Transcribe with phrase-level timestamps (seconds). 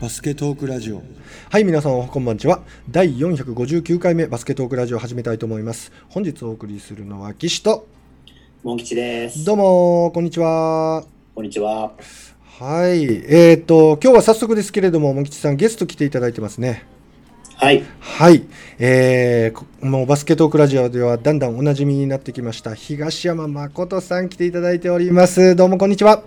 [0.00, 1.02] バスケトークラジオ。
[1.50, 2.62] はい皆さんこんばんちは。
[2.88, 5.92] 第459回目バスケトークラジオを始めたいと思います。
[6.08, 7.86] 本日お送りするのは岸と。
[8.62, 9.44] モン吉です。
[9.44, 11.04] どうもこんにちは。
[11.34, 11.92] こんにちは。
[12.60, 13.04] はい。
[13.04, 16.86] えー、と今日は早速ですけれどもモン吉さんゲスト来ていただいてますね。
[17.56, 17.84] はい。
[18.00, 18.46] はい、
[18.78, 25.54] えーこもうバスケトークラジオではだんだんおなじみになってきました東山誠さん来ていただいております。
[25.54, 26.22] どうもこんにちは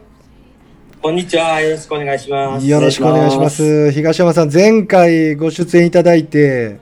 [1.04, 1.60] こんにちは。
[1.60, 2.66] よろしくお願いします。
[2.66, 3.92] よろしくお願いします。
[3.92, 6.80] 東山さん、前回ご出演いただいて、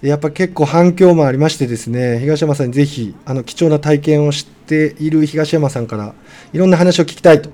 [0.00, 6.14] やっぱ結構反響もありましてですね、東山さんにぜひ、あの、貴重な体験をしている東山さんから、
[6.54, 7.50] いろんな話を聞きたいと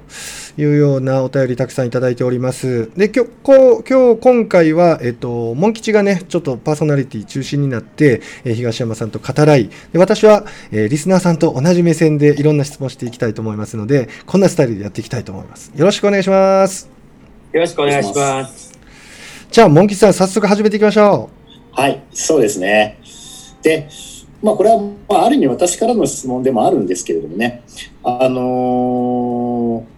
[0.56, 2.90] いうようなお便りたくさんいただいております。
[2.96, 15.72] で、今日、こう今日、今回は、えっと、モン吉がね、ちょっとパーソナリティ中心になって、えー東山さんと語らい、で私は、えーリスナーさんと同じ目線でいろんな質問していきたいと思いますので、こんなスタイルでやっていきたいと思います。
[15.74, 16.88] よろしくお願いします。
[17.52, 18.72] よろしくお願いします。
[19.50, 21.30] じゃあ、モンキさん、早速始めていきましょ
[21.72, 22.02] はい。
[22.12, 22.98] そうですね。
[23.62, 23.88] で、
[24.42, 27.62] まあこれは、まあ、ある意味私からの質問でもあるんですけれどもね。
[28.02, 29.93] あのー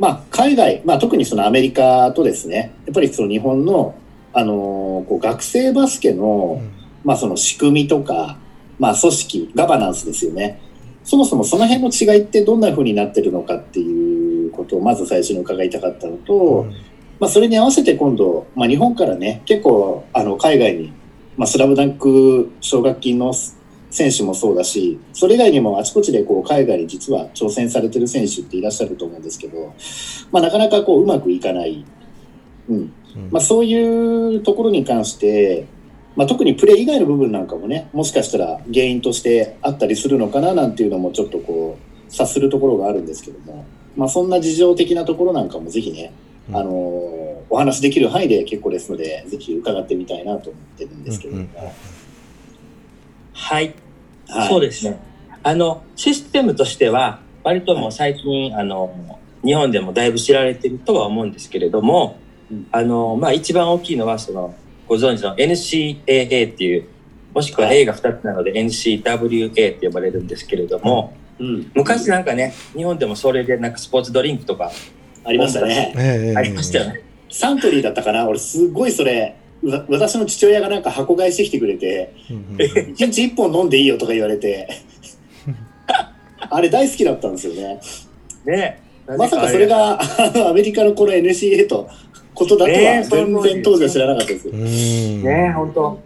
[0.00, 3.94] まあ海外、まあ特にそのアメリカとですね、やっぱりその日本の、
[4.32, 6.16] あのーこう学生バスケう。
[6.16, 6.62] の、
[7.04, 8.38] まあその仕組みとか、
[8.78, 10.60] まあ組織、ガバナンスですよね。
[11.04, 16.70] そもそもその辺の違いってどんな風になってるのかっていうことをまず最初に伺いたかったのと、うん
[17.20, 20.92] まあ、それに合わせて今度、まあ、日本からね結構あの海外に、
[21.36, 23.32] まあ、スラムダンク奨学金の
[23.90, 29.74] 選手もそうだしそれ以外にもあちこちでこう海外に実は挑戦されてる選手っていらっしゃると思うんですけど、
[30.30, 31.84] まあ、なかなかこううまくいかない、
[32.68, 32.76] うん。
[32.76, 32.92] うん。
[33.30, 35.66] まあ、そういうところに関して、
[36.14, 41.76] まあ、特にプレー以外の部分なんかもねもしかしたら原因としてあったりするのかななんていうのもちょっとこ
[42.08, 43.64] う察するところがあるんですけども、
[43.96, 46.12] まあ、そんな事情的なところなんかもぜひね
[46.48, 46.56] うん。
[46.56, 46.70] あの
[47.52, 51.48] お話できる範囲で結構ですので、ぜひ伺ってみたいなと思ってるんですけれども。
[51.56, 51.99] うんうん
[53.32, 53.74] はい、
[54.28, 55.00] はい、そうですね。
[55.42, 62.18] あの、システムとしては、割ともう最近、あの、日本でもだいぶ知られてるとは思うんですけれども、
[62.50, 62.66] うん。
[62.72, 64.54] あの、まあ一番大きいのは、その、
[64.86, 66.88] ご存知の NCAA っていう、
[67.34, 67.78] もしくははい。
[67.78, 74.70] A が2つなので NCWA って呼ばれるんですけれども、うん、昔なんかね、日本でもそれでなんかスポーツドリンクとか
[75.24, 75.94] ありましたね。
[75.96, 76.36] ええ。
[76.36, 77.02] ありましたよね。
[77.30, 78.28] サントリーだったかな。
[78.28, 84.68] 俺すごいそれ、わ私の父親がなんか箱買いしてきてくれて、うんうん一日一本飲んでいいよとか言われて、
[86.38, 87.80] あれ大好きだったんですよね。
[88.46, 88.80] ね。
[89.18, 91.88] まさかそれがあの アメリカのこの NCA と
[92.34, 94.48] ことだとはね全然当時は知らなかったです。
[94.48, 95.52] ね。
[95.54, 95.98] 本当。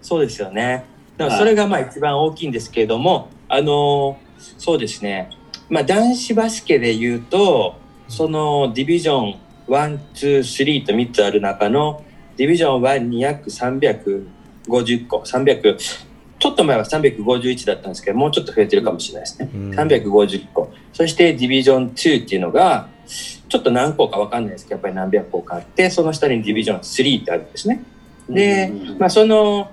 [0.00, 0.84] そうですよね。
[1.16, 5.30] だからそれがまあ一番大きいんですけれども、あのーそうですね。
[5.68, 7.76] まあ男子バスケで言うと、
[8.08, 9.34] そのディビジョン
[9.68, 12.02] 1、2、3と3つある中の
[12.36, 19.50] ディビジョン1に約350個、300、ちょっと前は351だったんですけど、もうちょっと増えてるかもしれないですね。
[19.54, 20.72] うん350個。
[20.92, 27.84] そしてディビジョン2っていうのが、ちょっと何個かわかんないですけど、やっぱり何百個かあって、その下にディビジョン3ってあるんですね。
[28.28, 29.70] でまあ、その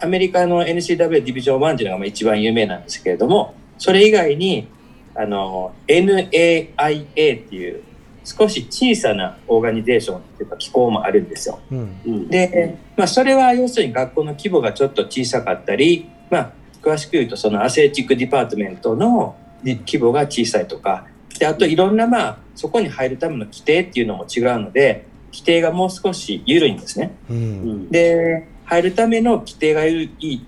[0.00, 4.68] アメリカの NCW ディビジョン1っていうのがまあ一番有名なんですけれどもそれ以外に
[5.14, 7.82] あの NAIA っていう
[8.28, 11.60] 少し小さな organization っていうか機構もあるんですよ。
[11.72, 12.00] うん。
[12.06, 12.28] うん。
[12.28, 16.52] で、まあ、それは要するに学校の規模がちょっと小さかったり、まあ、
[16.82, 19.34] 詳しく言うとその athletic department の
[19.64, 21.06] 規模が小さいとか
[21.38, 27.14] であといろんなまあそこに入るための規定っていうのも違うので規定がもう少し緩いんですね。
[27.30, 27.40] ううん。
[27.86, 30.46] んで入るための規定がいい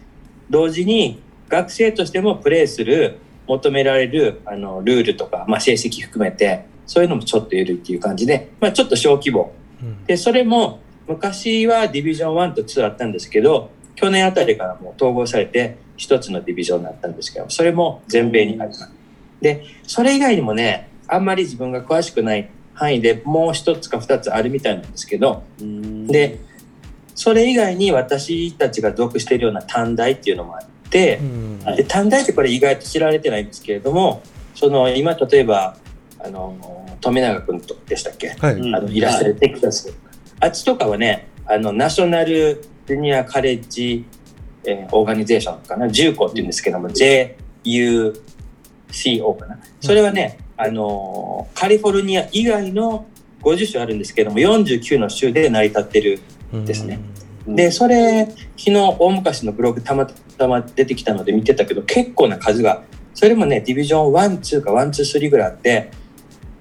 [0.50, 9.54] 同時に学生としてもプレーする求められるあのルールとか、まあ、成績含めてそういうのもちょっと緩いっていう感じで、まあ、ちょっと小規模。
[9.80, 10.04] うん。
[10.06, 18.90] でそれも昔はディビジョン1と2あったんですけど去年あたりからもう統合されて一つのディビジョンになったんですけどそれも全米にあります。
[19.40, 26.08] でそれ以外にもねあんまり自分が詳しくない範囲でもう一つか二つあるみたいなんですけどうん。
[26.08, 26.40] で
[27.14, 31.20] それ以外に私たちが属しているような短大っていうのもあって
[31.76, 34.22] で短大ってこれ意外と知られてないんですけれども
[34.56, 35.76] その今例えば
[36.22, 36.54] あの
[37.00, 38.54] 富永君とでしたっけ、はい。
[38.54, 38.74] うん。
[38.74, 39.92] あのいらっしゃるテキサス、
[40.40, 44.04] あっちとかはねあのナショナルジュニアカレッジ、
[44.64, 45.88] えーオーガニゼーションかな？
[45.88, 48.12] 重工っていうんですけども JUCO
[49.38, 49.58] かな？
[49.80, 53.06] それはね、あのカリフォルニア以外の
[53.42, 56.20] 50州あるんですけども49の州で成り立ってる
[56.66, 57.00] ですね。
[57.46, 62.82] でそれ昨日大昔のブログたまたま出てきたので見てたけど結構な数が
[63.14, 65.90] それもねディビジョン12か123ぐらいあって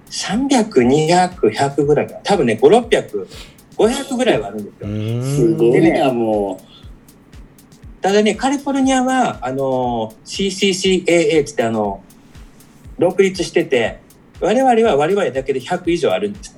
[0.09, 2.19] 300、200、100ぐらいかな。
[2.21, 3.27] 多分ね、5、600、
[3.77, 4.71] 500ぐらいはあるんで
[5.23, 5.47] すよ。
[5.47, 6.59] すごいな、も
[8.01, 12.01] ただね、カリフォルニアは、あの、CCCAA ってって、あの、
[12.97, 13.99] 独立してて、
[14.39, 16.55] 我々は我々だけで100以上あるんです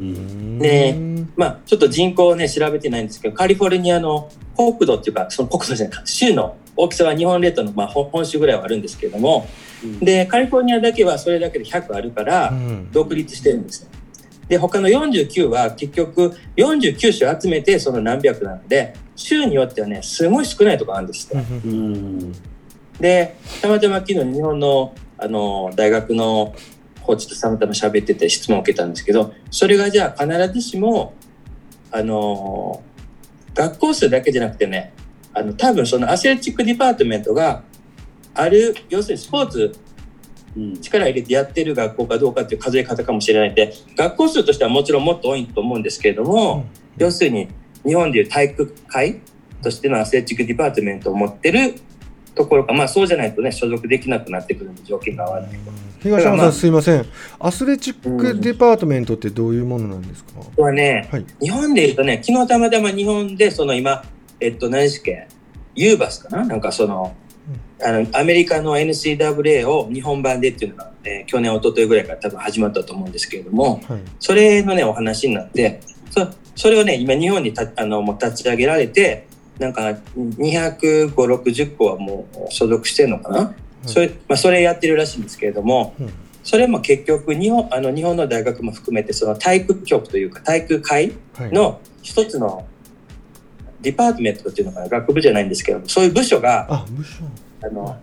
[0.00, 0.58] ね。
[0.58, 0.96] で、
[1.36, 9.46] まあ、ちょっと人口をね、調べてないんですけど、カリフォルニアの国土っていうか、その国土じゃないか、州の大きさは日本列島の、まあ、本州ぐらいはあるんですけれども、
[9.82, 12.52] うん、で、カリフォルニアだけはそれだけで100あるから、
[12.92, 13.88] 独立してるんですよ。
[14.48, 21.40] で、他の49は結局49種集めてその何百なので、州によってはね、すごい少ないところあるんですよ。
[23.00, 26.54] で、たまたま昨日日本のあの大学の
[27.02, 31.14] コーチとたまたま喋ってて質問を受けたんですけど、それがじゃあ必ずしも、
[31.90, 32.82] あの、
[33.54, 34.92] 学校数だけじゃなくてね、
[35.34, 37.62] あの、多分その athletic department が
[38.34, 39.74] ある、要するにスポーツ、
[40.80, 46.64] 力入れてやってる学校かどうかっていう数え方かもしれないんで、学校数としてはもちろんもっと多いと思うんですけれども、うん、
[46.96, 47.48] 要するに
[47.84, 49.20] 日本でいう体育会
[49.62, 51.74] としての athletic department を持ってる
[52.34, 55.50] ところか、まあそうじゃないとね、所属できなくなってくるんで、条件が合わない。
[55.50, 55.56] と。
[56.02, 57.06] 東山さん、すいません。
[57.38, 64.04] athletic department ってどういうものなんですか、これはね、はい、日本でいうとね、昨日たまたま日本で、その今、
[64.40, 65.28] えっと、何でしたっけ、
[65.74, 66.44] UNIVAS かな？
[66.44, 67.14] なんかその、
[67.82, 79.26] あの、アメリカの NCAA を日本版でっていうのが、えー、去年、一昨日ぐらいから多分始まったと思うんですけれども、はい、それのね、お話になって、そそれをね、今日本にたあのもう立ち上げられて、
[79.58, 91.12] なんか250、60個はもう所属してるのかな、うん、それまあ、それやってるらしいんですけれども、うん、それも結局日本あの日本の大学も含めてその体育局というか体育会
[91.52, 92.66] の一つの
[93.84, 96.66] ディパートメントっていうのかな学部じゃないんですけどそういう部署が
[97.62, 97.96] あの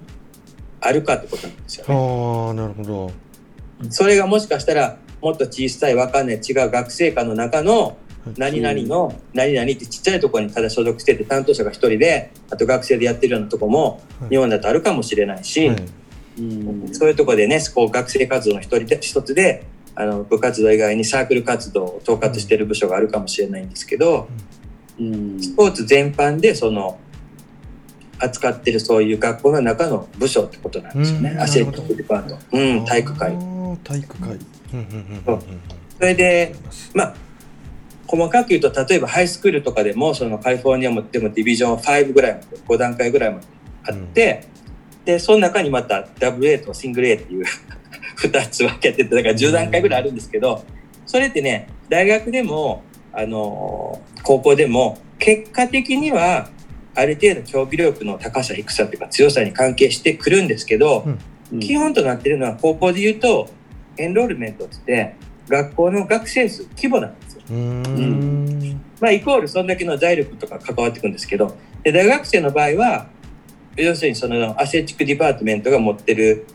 [0.80, 1.94] あるかってことなんですよ、ね。
[1.94, 3.12] あなるほど。
[3.90, 7.98] それがもしかしたらもっと小さいわかんない違う学生課の中の
[8.38, 15.72] 何々の何々ってちっちゃいところにただ所属してて担当者が1人であと学生でやってるようなとこも日本だとあるかもしれないし、
[16.38, 24.61] うん、そういうところでねこう学生活動の一人で一つであの部活動以外にサークル活動を統括してる部署があるかもしれないんですけど、うん、
[25.40, 27.00] スポーツ全般でその
[28.20, 33.36] 扱ってるそういう学校の中の部署ってことなんですよね、アセットデパート、うん、体育会。
[33.84, 34.38] 体育会、
[35.98, 36.56] それで
[36.94, 37.16] まあ
[38.08, 43.48] 細かく言うと例えばハイスクールとかでもそのカリフォルニアもでもディビジョン5ぐらいまで5段階ぐらいまで
[43.88, 44.48] あって、
[45.00, 47.46] うん、でその中にまた WA とシングル A っていう
[48.22, 50.64] 2つ分けててだから10段階ぐらいあるんですけど
[51.06, 56.50] それってね大学でもあの高校でも結果的には
[56.96, 61.06] ある程度競技力の高さ低さというか強さに関係してくるんですけど、
[61.52, 63.50] うん、基本となってるのは高校で言うと
[63.98, 65.16] enrollment って
[65.48, 73.08] 学校の学生数規模なんですうん、まあ、イコールそんだけの財力とか関わってくるんですけどで大学生の場合は
[73.76, 76.46] 要するにその athletic department が持ってる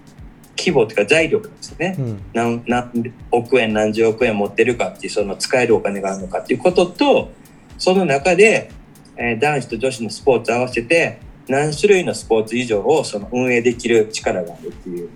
[0.59, 2.91] 規模というか財力ですね、うん、何何
[3.31, 7.31] 億円何十億円持ってるかっていうその使えるお金があるのかっていうことと
[7.79, 8.71] その中で、
[9.17, 15.09] えー、男子と女子のスポーツ合わせて何種類のスポーツ以上をその運営できる力があるっていう、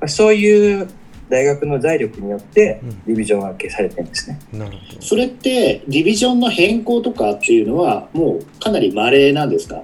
[0.00, 0.88] まあ、そういう
[1.30, 5.02] 大学の財力によってディビジョン分けされてるんですね、うん、なるほど。
[5.02, 9.82] それってディビジョンの変更とかっていうのはもうかなり稀なんですか？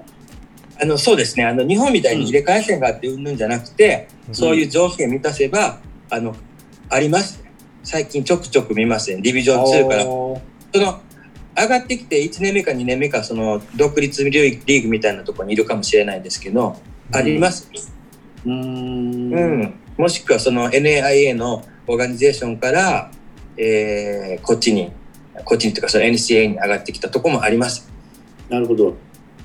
[0.81, 1.45] あのそうですね。
[1.45, 5.79] あの日本みたいに入れ替え線があってうんぬんじゃなくて、うん、そういう条件満たせば
[6.09, 6.35] あの
[6.89, 7.43] あります
[7.83, 10.09] 最近ちょくちょく見ますねディビジョン2からそ
[10.75, 11.01] の
[11.57, 16.75] 上がってきて1年目か2年目かその独立リーグみたいなところにいるかもしれないですけど、
[17.09, 17.69] うん、あります
[18.45, 23.11] うんうんもしくはその NAIA のオーガニゼーションから、
[23.57, 24.91] えー、こっちに、
[25.45, 27.89] こっちにというかその NCA に上がってきたところもあります。
[28.49, 28.95] なるほど。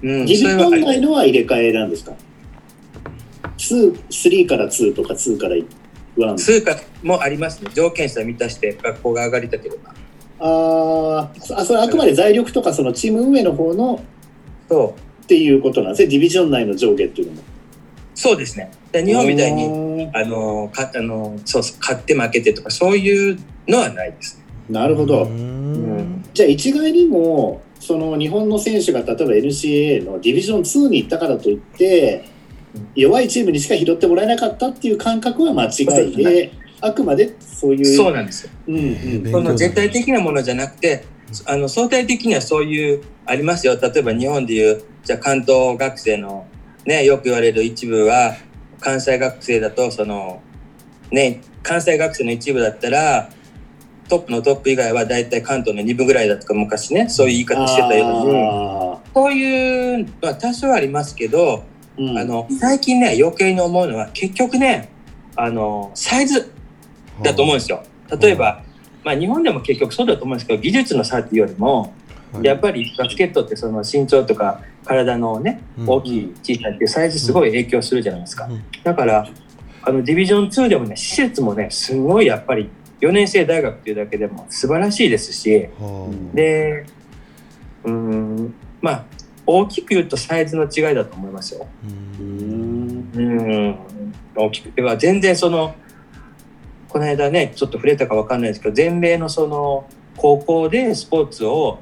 [0.02, 2.16] うん、自分本来のは入れ替えなんですか ?2、
[3.60, 5.66] 3から2とか2から1。
[6.16, 7.70] 2かもありますね。
[7.74, 9.94] 条件さえ満たして学校が上がりたければ。
[10.42, 14.02] ああ、それあくまで財力とかそのチーム運営の方の
[14.68, 16.08] そうっていうことなんですね。
[16.08, 17.42] ディビジョン内の上下っていうのも。
[18.14, 18.70] そうですね。
[18.92, 23.38] で日本みたいにあのかあのそうそう勝って負けてとかそういう
[23.68, 25.28] のはないです、なるほど。
[26.34, 32.24] じゃあ一概にもその日本の選手が例えば NCAA のディビジョン2に行ったからといって
[32.94, 38.52] 弱いチームにしか拾ってもらえなかったっていう感覚は間違いで、あくまでそういうそうなんですよ。
[38.68, 41.04] うんうん、その絶対的なものじゃなくて
[41.46, 43.78] あの相対的にはそういうありますよ。
[43.80, 46.46] 例えば日本でいうじゃあ関東学生の
[46.86, 48.36] ねよく言われる一部は
[48.80, 50.42] 関西学生だとその
[51.10, 53.30] ね、関西学生の一部だったら、
[54.08, 61.62] トップのトップ以外は大体関東の2部ぐらいだとか昔ね、そういう言い方してたように、あそういうのは多少ありますけど、ー
[62.00, 62.18] うん。
[62.18, 64.88] あの、最近ね、余計に思うのは結局ね、
[65.36, 66.52] あの、サイズ
[67.22, 67.82] だと思うんですよ。
[68.20, 68.62] 例えば、
[69.04, 71.94] まあ日本でも結局そうだと思うんですけど、技術の差っていうよりも、
[72.32, 72.44] はい。
[72.44, 75.88] やっぱりバスケットってその身長とか体のね、うん。
[75.88, 78.46] 大きい小さいってサイズすごい影響するじゃないですか。
[78.46, 78.62] うん。
[78.82, 79.28] だから、
[79.82, 86.84] あのディビジョン2でもね、施設もね、すごいやっぱり4年生大学っていうだけでも素晴らしいですし、はで、
[87.84, 89.04] うーん、まあ、
[89.52, 91.66] 大きく言うとサイズの違いだと思いますよ。
[91.66, 91.86] あ
[92.20, 93.12] ううん。
[93.12, 93.78] んうん、
[94.36, 94.72] 大きく。
[94.76, 95.74] 言えば全然その、
[96.88, 101.78] この間ね、ちょっと触れたかわかんないですけど、全米のその、高校でスポーツを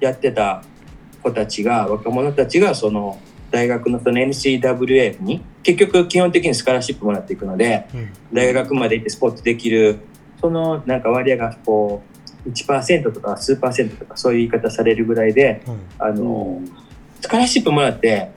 [0.00, 0.62] やってた
[1.22, 3.18] 子たちが、若者たちがその、
[3.50, 8.08] 大学のその NCWA に、結局基本的にスカラシップもらっていくので、うん。
[8.32, 9.98] 大学まで行ってスポーツできる、
[10.40, 12.02] そのなんか割合がこ
[12.46, 15.80] う、1%とか数パーセントとかそういう言い方されるぐらいで、うん。
[15.98, 16.60] あの、
[17.22, 18.30] スカラシップもらって、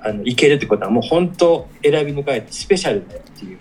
[0.00, 3.58] あの、行けるってことはもう本当選び抜かれてスペシャルだよっていう。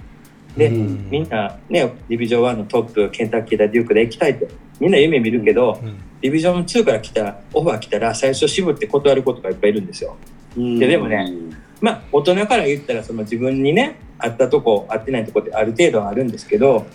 [0.57, 1.09] で、うん。
[1.09, 4.47] みんなね、ディビジョン1のトップ、ケンタッキーだ、デュークで行きたいって、
[4.79, 5.97] みんな夢見るけど、うん。
[6.21, 10.15] ディビジョン2から来た、オファー来たら最初渋って断る子とかいっぱいいるんですよ。
[10.55, 10.77] うん。
[10.77, 11.29] いやでもね
[11.81, 16.85] まあ、大人から言ったらその自分にね、合ったとこ、合ってないとこってある程度はあるんですけど、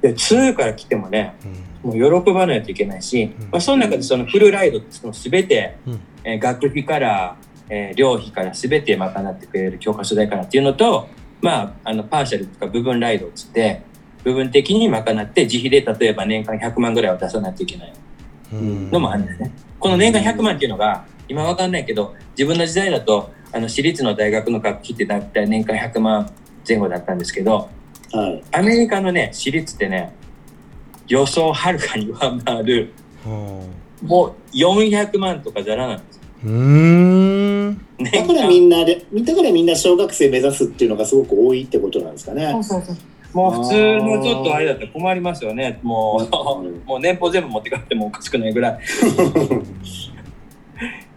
[0.00, 1.34] で2から来てもね、
[1.82, 7.36] もう喜ばないといけないし、うんまあ、その中でそのフルライドってその全て、うんえー学費から、
[7.68, 11.08] えー寮費から全て賄ってくれる教科書代からっていうのと、
[11.40, 13.82] まあ、あのパーシャルとか部分ライドっつって
[14.24, 17.92] 部分的に賄って自費で例えば年間100万ぐらいは出さないといけない
[18.52, 19.50] うんのもあるんですね。
[19.80, 26.30] この年間100万っていうのが今わかんないけど自分の時代だとあの私立の大学の学費って大体年間100万
[26.66, 27.68] 前後だったんですけど
[28.12, 28.44] はい。
[28.52, 30.14] アメリカのね私立ってね
[31.08, 32.92] 予想をはるかに上回る
[33.24, 33.66] は
[34.02, 42.52] もう400万とかざらなんですうーん年だからみんなで、だからみんな小学生目指すっていうのがすごく多いってことなんですかね。
[43.32, 45.78] もう普通のちょっとあれだったら困りますよね。
[45.82, 48.78] もうんう、もう年俸全部持って帰ってもおかしくないぐらい。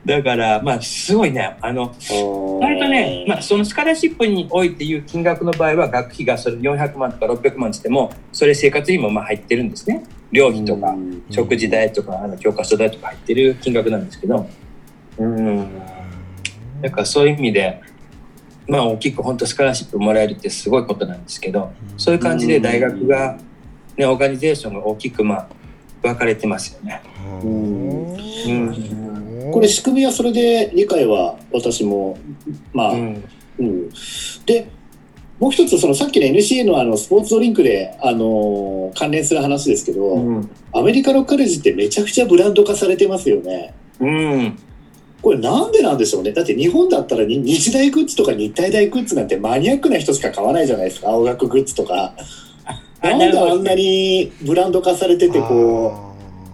[0.06, 1.94] だから、まあ、すごいね、あの、
[2.62, 10.04] 割とね、まあ、そのスカラシップにおいていう金額の場合は、学費がそれ400万とか600万ってっても、それ生活費もまあ入ってるんですね。
[10.32, 11.24] 料費とか、うん。
[11.32, 14.48] 食事代とか、あの教科書代とか入ってる金額なんですけど、
[15.18, 15.82] うん。
[16.82, 17.82] だからそういう意味で、
[18.68, 23.40] まあ大きく本当スカラシップもらえるってすごいことなんですけど、そういう感じで大学が、
[23.98, 25.48] ね、オーガニゼーションが大きくまあ
[26.04, 27.02] 分かれてますよね。
[27.44, 32.18] うんこれ仕組みはそれで理解は私も、
[32.74, 33.90] まあ、ううんん。
[34.46, 34.68] で、
[35.40, 40.50] もう一つ、そのさっきの NCA のあのスポーツドリンクで、あの関連する話ですけど、うん。
[40.74, 43.74] アメリカのカレッジってめちゃくちゃブランド化されてますよね。
[44.00, 44.60] うん。
[45.22, 46.32] これなんでなんでしょうね。
[46.32, 51.10] だって日本だったらに日大グッズとか日体大グッズなんてマニアックな人しか買わないじゃないですか。
[51.10, 52.14] 青学グッズとか。
[53.02, 55.94] あなんであんなにブランド化されてて、こ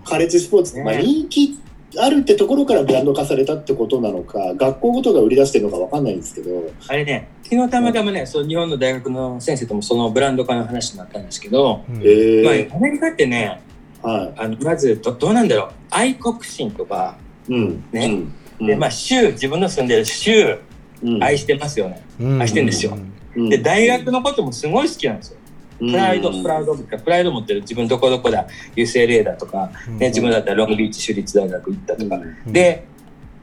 [0.03, 1.57] う、カレッジスポーツまあね人気
[1.97, 6.71] あるってところからブランド化されたってことなのか、学校ごとが売り出してるのかわかんないんですけど。
[6.87, 13.61] あれね、昨日たまたまね、そう日本の大学の先生ともそのブランド化の話になったんですけど、うんえまーあ、アメリカってね、
[14.01, 17.17] はあのまずどどうなんだろう、愛国心とか、
[17.49, 17.53] い。
[17.53, 17.83] うん。
[17.91, 18.23] ね
[18.59, 18.67] うん。
[18.67, 20.59] で、まあ、州、自分の住んでる州、
[21.03, 22.01] うん愛してますよね。
[22.19, 22.95] うん愛してんですよ
[23.35, 25.37] うんで、大学のこともすごい好きなんですよ。
[25.81, 28.45] プライド、うんプライドとか、プライド持ってる自分どこどこだ、
[28.75, 32.15] UCLA だとか、ね、自分だったらロングビーチ州立大学行ったとか。
[32.45, 32.53] うん。
[32.53, 32.85] で、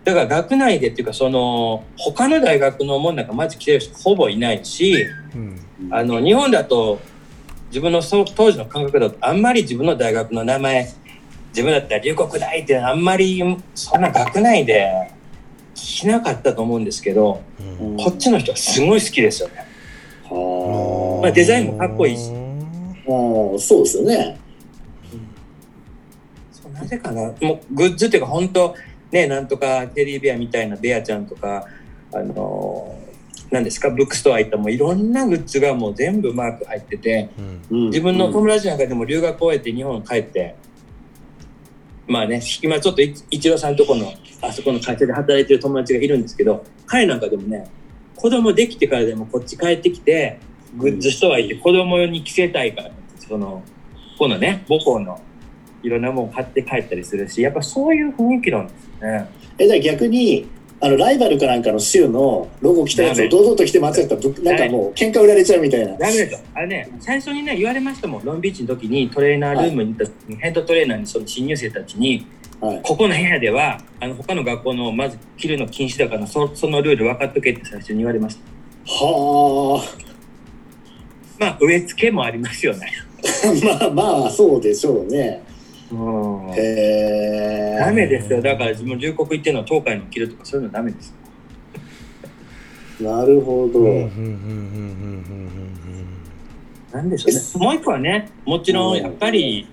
[0.04, 5.04] だから学内でっていうか、その、他の大学のもんなんかまず来てる人ほぼいないし、
[5.34, 5.58] うん。
[5.90, 7.00] あの、日本だと、
[7.70, 10.88] 自分の当時の感覚だと、あんまり自分の大学の名前、
[11.48, 13.42] 自分だったら龍谷大ってあんまり、
[13.74, 15.10] そんな学内で
[15.74, 17.42] 聞きなかったと思うんですけど、
[17.80, 17.96] うん。
[17.96, 19.66] こっちの人はすごい好きですよね。
[20.30, 23.58] はまあデザインもかっこいいしあ。
[23.58, 24.38] そうですよね。
[26.50, 28.74] そうなぜかなもうグッズっていうか本当
[29.10, 31.66] ねなんとかテディベアみたいなベアちゃんとか
[32.12, 33.08] あのー
[33.50, 40.54] 何ですかブックストア行ったらもういろんなグッズがもう全部マーク入っててうんうん自分の友達なんかでも留学を終えて日本帰って、
[42.06, 47.70] まあね今ちょっとい一郎さんとこのあそこの会社で働いてる友達がいるんですけど彼なんかでもね
[48.16, 50.40] 子供できてからでもこっち帰ってきて
[50.76, 53.62] グッズストア行って子供に着せたいからその
[54.18, 55.20] このね母校の
[55.82, 59.38] いろんなもの買って帰ったりするしやっぱそういう雰囲気なんですよね。
[59.58, 60.46] え、じゃあ逆に、
[60.80, 65.96] あのライバルかなんかの州のロゴ着たやつを堂々と着て待ってたらぶなんかもう喧嘩売られちゃうみたいな。
[65.96, 66.38] ダメですよ。
[66.54, 68.24] あれね、最初にね、言われましたもん。
[68.24, 72.26] ロンビーチの時にトレーナールームに行った時に、ヘッドトレーナーにその新入生たちに、
[72.60, 72.80] はい。
[72.82, 78.42] ここの部屋では、あの、他の学校のまず着るの禁止だから、そそのルール分かっとけって最初に言われました。
[78.86, 79.82] は
[81.38, 82.92] まあ、植え付けもありますよね。
[83.44, 83.90] あ。
[83.90, 85.42] まあまあ、そうでしょうね。
[85.90, 86.50] うん。
[86.50, 87.76] へえ。
[87.78, 88.42] ダメですよ。
[88.42, 91.14] だから自分、龍谷行ってるの東海の着るとかそういうのダメです。
[93.00, 93.80] なるほど。
[93.80, 95.48] うんうんうんうんうん
[96.92, 97.64] なんでしょうね。
[97.64, 99.68] もう一個はね、もちろんやっぱり、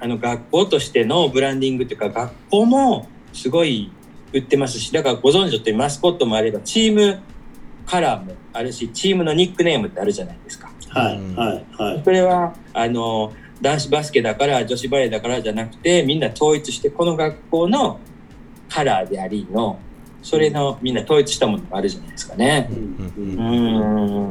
[0.00, 3.92] あの学校としてのブランディングというか、学校もすごい
[4.32, 7.20] 売ってますし、だからご存知のとおりマスコットもあれば、チーム
[7.86, 10.73] カラーもあるし、チームのニックネームってあるじゃないですか。
[10.94, 12.02] はい、はい、はい。
[12.04, 17.98] それは、あの、男子バスケだから、女子バレーだからじゃなくて、みんな統一して、この学校の
[18.68, 19.78] カラーでありの、
[20.22, 22.68] それのみんな統一したものがあるじゃないですかね。
[22.70, 24.30] うんううん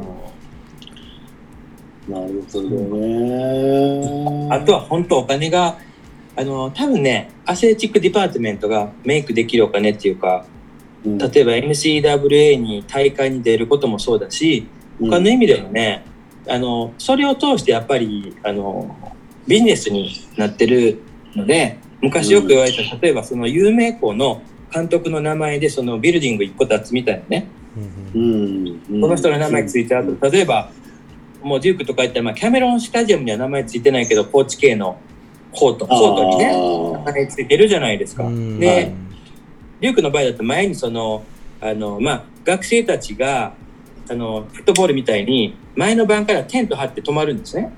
[2.08, 4.48] なるほどね。
[4.50, 5.78] あとは本当お金が、
[6.36, 10.44] あの、多分ね、 athletic department が make できるお金っていうか、
[11.04, 14.66] うん、例えば NCAA に大会に出ることもそうだし、
[15.00, 16.04] 他の意味でもね、
[16.48, 18.96] あの、それを通してやっぱり、あの、
[19.46, 21.00] ビジネスになってる
[21.34, 27.46] ので、昔よく言われた、例えばその有名校の監督の名前でそのビルディング一個立つみたいなね、
[28.14, 28.64] ううん。
[28.64, 30.70] ん、この人の名前ついてあると、例えば、
[31.42, 34.98] もうデュークとか言ったら、まあ、キャメロンスタジアムには名前ついてないけど、コーチ系の
[35.52, 36.52] コート、コートにね、
[37.04, 38.24] 名前ついてるじゃないですか。
[38.24, 38.58] うん。
[38.58, 38.92] で、はい
[39.80, 41.24] デュークの場合だと前にその、
[41.60, 43.52] あの、まあ、学生たちが、
[44.08, 47.72] あの、フットボールみたいに、前の晩からテント張って泊まるんですね。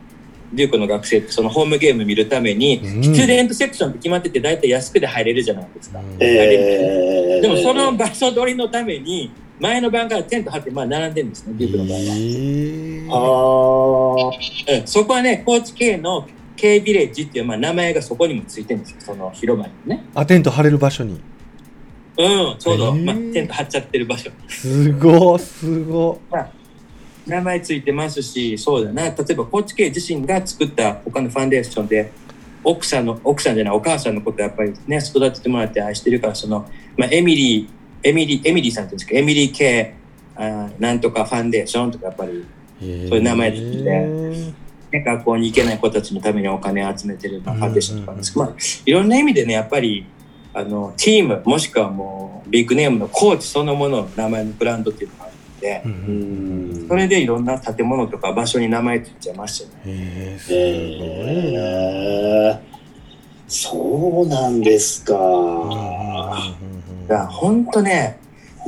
[0.52, 3.04] デュークの学生ってそのホームゲーム見るために、うん。
[3.04, 6.00] スチューデントセクションって決まってて、大体安くで入れるじゃないですか。
[6.20, 11.98] えー、でもその場所取りのために、前の晩からテント張って、まあ、並んでるんですね、デュークの場合
[13.14, 14.28] は。
[14.28, 14.80] あー。
[14.80, 20.04] うん、そこはね、高知県の K ビレッジっていう、まあ、名前がそこにもついてるんですよ、その広場にね。
[20.14, 21.20] あテント張れる場所に
[22.18, 23.04] うん、ちょうど、へー。
[23.04, 24.30] まあ、テント張っちゃってる場所。
[24.48, 26.20] すごすご
[27.26, 32.12] 名前ついてますし、そうだな、例えば高知県自身が作った他のファンデーションで、
[32.62, 39.94] 奥さんの、奥さんじゃない、お母さんのことやっぱりね、育ててもらって愛してるから、その、まあ、エミリー、エミリー、エミリーさんって言うんですけど、エミリー系、
[40.36, 42.44] あーなんとかファンデーションとか、やっぱり、
[42.80, 44.54] そういういう名前ついてね、
[45.04, 48.54] 学校に行けない子たちのためにお金を集めてるまあファンデーションとかなんですけど、まあ、
[48.86, 50.06] いろんな意味でね、やっぱり、
[50.56, 59.82] あの、チーム、もしくはもう、ビッグネームのコーチそのものの名前のブランドっていうのがあるので、ううんそれでいろんな建物とか場所に名前ついちゃいましたよね。
[59.84, 62.58] へえすごいなえー、
[63.48, 65.12] そうなんですか。
[67.06, 68.18] だ本当ね、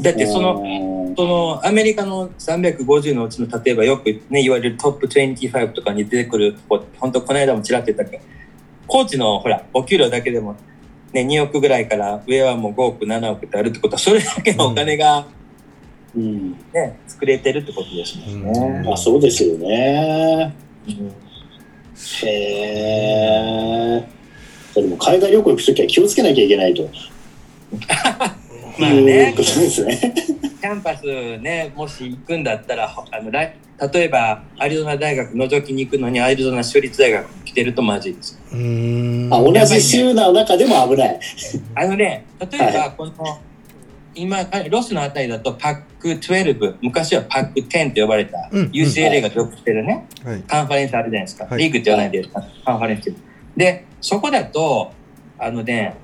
[0.03, 8.23] だってその、の、そのアメリカの350のうちの例えばよくね言われるトップ25とかに出てくる子本当この間もちらっと言ったけど
[8.87, 10.55] コーチのほらお給料だけでも、
[11.13, 15.27] ね、2億ぐらいから上はもう5億7億ってあるってことはそれだけのお金が、
[16.15, 18.83] うん、ね作れてるってことですもんね。
[18.85, 20.55] まあそうですよね。
[20.87, 21.29] うん
[22.25, 22.31] へ
[23.97, 24.09] え。
[24.75, 26.89] でも海外旅行行くときは気をつけなきゃいけないと。
[28.79, 29.35] まあね。
[29.37, 30.15] ことですね。
[30.61, 31.05] キャンパス
[31.39, 33.55] ねもし行くんだったらあの来
[33.93, 38.39] 例えばアリゾナ大学覗きに行くのにアリゾナ州立大学に来てるとまずいです。
[38.51, 41.21] あ、同じ州の中でも危ない。
[41.77, 43.13] あのね、例えばはこの、
[44.17, 50.43] 今、ロスのあたりだとパック12、昔はパック10と呼ばれたうん UCLA が属してるね、はい。
[50.43, 51.45] カンファレンスあるじゃないですか。
[51.45, 51.59] はい。
[51.59, 52.25] リーグって言わないで、
[52.65, 53.15] カンファレンス。
[53.57, 54.93] で、そこだと、
[55.39, 55.95] あのね、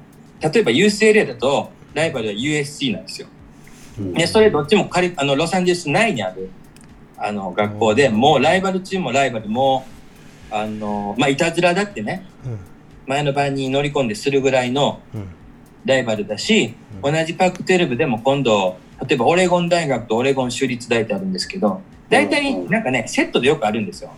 [0.41, 3.29] 例えば UCLA だと、ライバルは USC なんですよ。
[3.99, 6.51] で、それどっちもカリあのロサンゼルス内にある
[7.17, 9.87] あの学校で、もうライバルチームもライバルも、
[10.51, 12.59] あの、まあ、いたずらだってね、うん
[13.07, 15.29] 前の晩に乗り込んでするぐらいのうん
[15.85, 24.11] ライバルだし、う同じパック12でも今度、例えばオレゴン大学とオレゴン州立大ってあるんですけど、大体なんかね、セットでよくあるんですよ。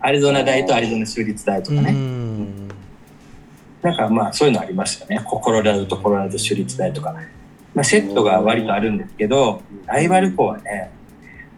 [0.00, 1.92] アリゾナ大とアリゾナ州立大とかうね。
[3.82, 5.20] んなんかまあそういうのありますよね。
[5.24, 7.14] ココロラドとコロラド州立大とか。
[7.74, 10.90] まあセットが割とあるんですけど、ライバル校はね、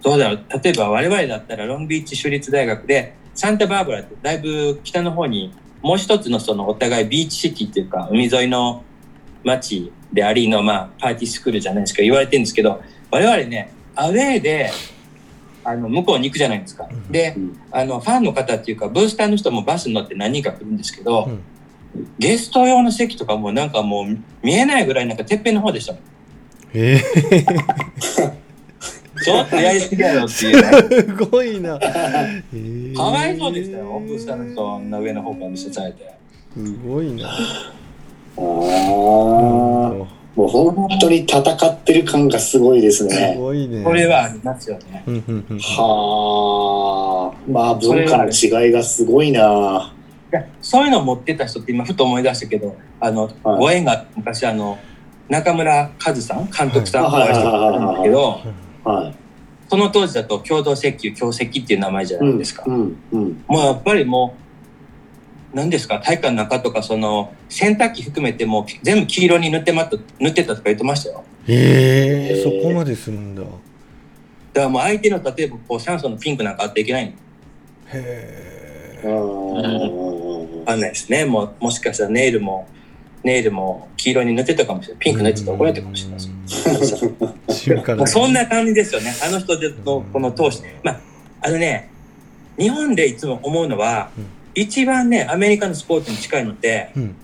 [0.03, 0.45] どうだろう。
[0.63, 8.85] 例えば我々だったらロングビーチ州立大学で、サンタバーバラってだいぶ北の方にもう一つのそのお互いビーチシティっていうか海沿いの
[9.43, 14.71] 街でありのまあパーティースクールじゃないですか言われてるんですけど、我々ね、アウェーで
[15.65, 16.89] あの向こうに行くじゃないですか。
[17.11, 17.37] で、
[17.73, 21.43] あのファンの方っていうかブースターの人もバスに乗って何人か来るんですけど、うん
[22.19, 26.03] ゲスト用の席とかもなんかもう見えないぐらいなんかてっぺんの方でしたもん
[26.75, 27.01] え
[29.25, 30.69] ちょっとやりすぎやろっていうね。
[30.69, 31.79] ー、すごいな。
[31.83, 36.11] え ーかわいそうでしたよ、オープンスターの人、あんな上の方から見せされて。
[36.55, 37.29] すごいな。
[37.29, 37.31] あ
[38.37, 43.37] あ、もう本当に戦ってる感がすごいですすね。
[43.39, 43.85] ごいね。
[43.85, 45.05] これはありますよね。
[45.07, 45.59] うんうんうん。
[45.59, 49.93] はあ、まあ文化の違いがすごいな。
[50.61, 54.79] そういうのを持ってた人って今ふと思い出したけど、あの、はいご縁が昔あの、
[55.29, 58.40] 中村和さん、監督さん、はいお会いしたことあるんですけど、
[58.85, 59.14] はい。
[59.68, 62.64] その当時だと共同石油、共石っていう名前じゃないですか。
[62.66, 63.44] うん、うん。
[63.47, 64.37] もうやっぱりも
[65.53, 69.88] う、何ですか、体育館の中とか、その、洗濯機含めてもう全部黄色に塗ってま
[70.20, 71.25] 塗ってたとか言ってましたよ。
[71.47, 73.42] えー、えーそこまでするんだ。
[73.42, 77.12] だからもう相手の例えばこう酸素のピンクなんかあっていけないの
[77.92, 80.13] へあーわ
[80.64, 81.24] かんないですね。
[81.24, 82.66] もうもしかしたらネイルも、
[83.22, 85.05] ネイルも黄色に塗ってたかもしれない。
[85.05, 86.18] ピンク塗ってたら怒られたかもしれない
[86.77, 87.55] で
[88.07, 88.12] す。
[88.12, 89.12] そんな感じですよね。
[89.22, 90.62] あの人でのこの投資。
[90.83, 91.00] まあ、
[91.42, 91.90] あのね、
[92.59, 97.16] 日本でいつも思うのは、うん一番ね、アメリカのスポーツに近いのって、うん。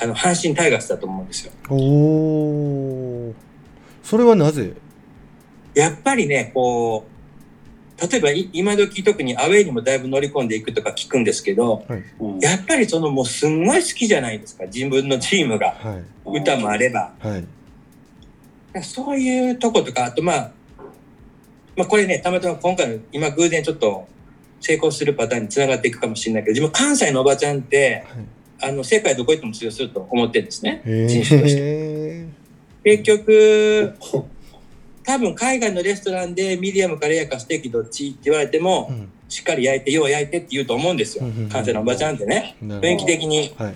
[0.00, 1.52] あの、阪神タイガースだと思うんですよ。
[1.68, 3.34] おお。
[4.02, 4.72] それはなぜ？
[5.74, 7.11] やっぱりね、こう、
[8.00, 14.64] 例えばい今時特にアウェイにもだいぶ乗り込んでいくとか聞くんですけど、うんやっぱりそのもうすんごい好きじゃないですか。
[14.64, 15.72] 自分のチームが。
[15.72, 16.38] はい。
[16.38, 17.12] 歌もあれば。
[17.20, 18.82] はい。
[18.82, 20.50] そういうとことか、あとまあ、
[21.76, 24.08] まあこれね、たまたま今回の今偶然ちょっと
[24.60, 28.04] 成功するパターンにつながっていくかもしれないけど、自分関西のおばちゃんって、
[28.60, 30.82] あの、世界どこ行っても通用すると思ってるんですね。
[30.84, 31.60] へ人種として。
[31.60, 32.28] え。
[32.84, 33.94] 結局、
[35.04, 41.48] 多分海外のレストランでミディアムかレアかステーキどっちって言われても、うんしっかり焼いて、よう焼いてって言うと思うんですようんうんうん。
[41.48, 42.54] 関西のおばちゃんってね。
[42.62, 43.74] 雰囲気的に、はい。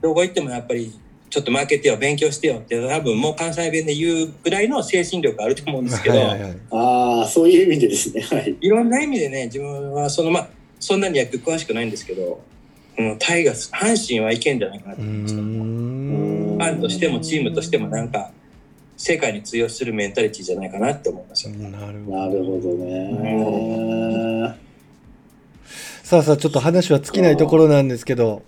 [0.00, 6.56] どこ行ってもやっぱり、ちょっと負けてよ、勉強してよって、多分もう関西弁で言うぐらいの精神力あると思うんですけど、はいはいはい。
[6.70, 8.22] ああ、そういう意味でですね。
[8.22, 8.56] はい。
[8.58, 10.48] いろんな意味でね、自分はその、まあ、
[10.80, 12.40] そんなに野球詳しくないんですけど、
[12.96, 15.46] うん、タイガース、阪神はいけんじゃないかなと思いますけど。
[15.46, 16.58] フん。
[16.58, 18.30] ァンとしてもチームとしてもなんか、
[18.98, 21.54] 世界に通用するメンタリティじゃないかなって思いますよ。
[21.54, 22.16] なるほど。
[22.16, 24.58] なるほどね。
[26.02, 28.42] さあさあ、ちょっと話は尽きないところなんですけど。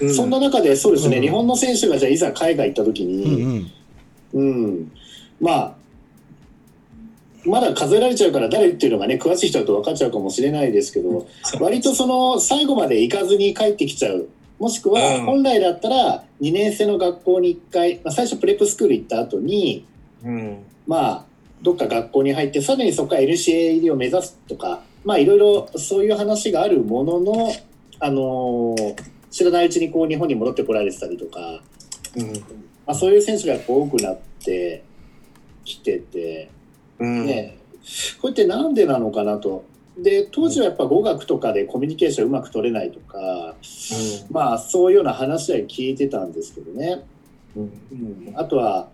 [0.00, 3.70] うんそんな中で、そうですね、うん日本の選手がじゃあいざ海外行った時うんに、
[4.32, 4.42] うん。
[4.42, 4.92] うん、
[5.38, 5.74] まあ、
[7.44, 11.26] まだ数えられちゃうから誰っていうのがね、詳しい人だと分かっちゃうかもしれないですけど、
[11.60, 14.30] 割とその最後まで行かずに帰ってきちゃう。
[14.58, 19.86] もしくはうん本来だったら2年生の学校に1回、まあ、最初プレップスクール行った後に、
[20.24, 20.58] うん。
[20.86, 21.24] まあ、
[21.62, 27.52] どっか学校に入って、さらにそこから LCA 入りを目指すとか、まあ、いろいろそういう話があるものの、
[28.00, 31.40] あのー知らないうちにこう日本に戻ってこられてたりとか、
[32.16, 32.32] うん。
[32.32, 32.40] ま
[32.86, 34.84] あ、そういう選手が多くなって
[35.64, 36.50] きてて、
[37.00, 37.26] うん。
[37.26, 37.56] ね、
[38.20, 39.64] これってなんでなのかなと。
[39.98, 43.54] で、当時はやっぱ語学とかでコミュニケーションうまく取れないとか、
[44.30, 47.02] まあそういうような話は聞いてたんですけどね。
[47.56, 47.62] うん。
[47.92, 48.88] うん、あとは、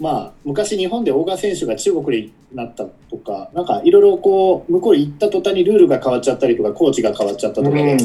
[0.00, 7.96] まあ、昔日本で大川選手が中国になったとか、なんかいろいろこう、向こうに行った途端にルールが変わっちゃったりとか、コーチが変わっちゃったとかで、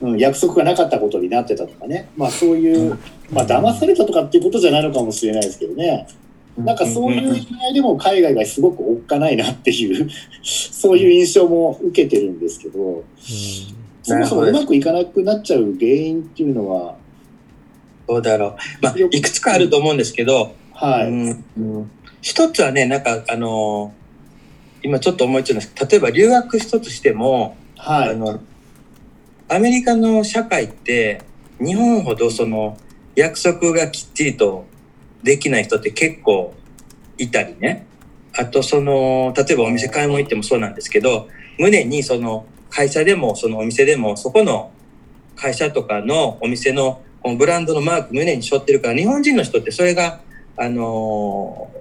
[0.00, 2.08] うん、約束がなかったことになってたとかね。
[2.16, 2.98] まあそういう、
[3.30, 6.06] まあ騙されたとかっていうことじゃないのかもしれないですけどね。
[6.58, 10.08] なんかそういう意味合いでも海外がすごくおっかないなっていう、
[10.42, 13.04] そういう印象も受けてるんですけど、
[14.02, 16.96] そもそもうまくいかなくなっちゃう原因っていうのは、
[18.08, 18.56] どうだろう。
[18.80, 21.08] まあ、いくつかあると思うんですけど、はい。
[21.08, 21.90] うんうん
[22.22, 24.06] 一つはね、なんか、あのー
[24.82, 28.10] 今ちょっと思いついたんですけど、例えば留学一つしても、はい。
[28.10, 28.40] あの、
[29.48, 31.22] アメリカの社会って、
[31.58, 32.76] 日本ほどその、
[33.16, 34.64] 約束がきっちりと
[35.26, 36.54] できない人って結構
[37.18, 37.86] いたりね。
[38.32, 44.70] あと、その、例えばお店買い物行ってもそうなんですけど、胸にその、会社でも、そのお店でも、そこの
[45.34, 50.20] 会社とかのお店のこのブランドのマーク胸に背負ってるから、日本人の人ってそれが、
[50.56, 51.76] あのー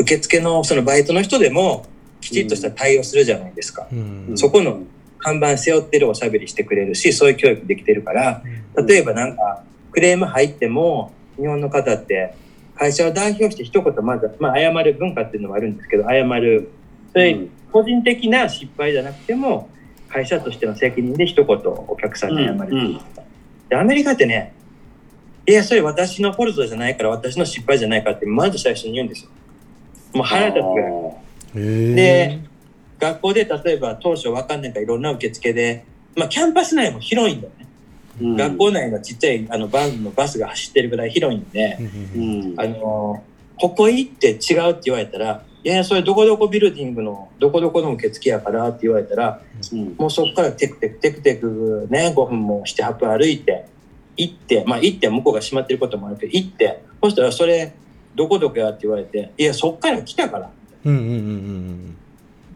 [0.00, 1.84] 受付のそのバイトの人でも
[2.22, 3.86] きちっとした対応するじゃないですか。
[3.92, 4.82] うんそこの
[5.18, 8.42] 看板背負ってるおしゃべりしてくれるし、そういう教育できてるから、
[8.86, 12.34] 例えばなんかクレーム入っても、日本の方って
[12.80, 16.70] 会社を代表して一言まず、まあ謝る文化っていうのもあるんですけど、謝る。
[17.12, 19.68] それうん個人的な失敗じゃなくても、
[20.08, 22.76] 会社としての責任で一言お客さんに謝る。
[22.76, 23.00] うん
[23.68, 24.54] でアメリカってね、
[25.46, 29.30] いや、それ私のフォルトじゃないから、私の失敗じゃないからって、まず最初に言うんですよ。
[30.14, 30.92] もう腹立つぐらい。
[31.54, 32.40] へで
[32.98, 35.84] 学校で例えば当初わかんないからいろんな受付で、
[36.16, 37.59] まあキャンパス内も広いんだよね。
[38.20, 38.36] うん。
[38.36, 41.78] 学校内のちっちゃいあのバンのバスが走ってるぐらい広いんで、
[42.14, 42.50] うん。
[42.50, 43.22] うんあの、
[43.58, 49.94] ここ行って違うって言われたら、いやいや、それどこどこビルディングのどこどこの受付やからって言われたら、うん。
[49.96, 53.66] もうそこからテクテクテクテクね、5分も7、8分歩いて、
[54.16, 57.72] 行って、まあ行って向こうが閉まってることもあるけど、行って、そしたらそれ、
[58.14, 60.50] どこどこやって言われて、いや、そっから来たから。
[60.84, 61.96] うんうんうんうん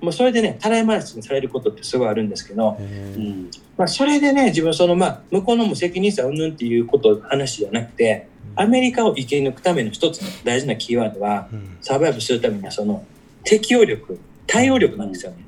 [0.05, 3.51] もうそれでね、たらい回しにされることってすごいあるんですけど、うん。
[3.77, 11.77] まあそれでね、自分そのまあ、向こうの無責任さうんぬんっていうこと、話じゃなくて、アメリカを生き抜くための一つの大事なキーワードは、うん。
[11.81, 13.05] サバイブするためにはその
[13.43, 15.39] 適応力、対応力なんですよね。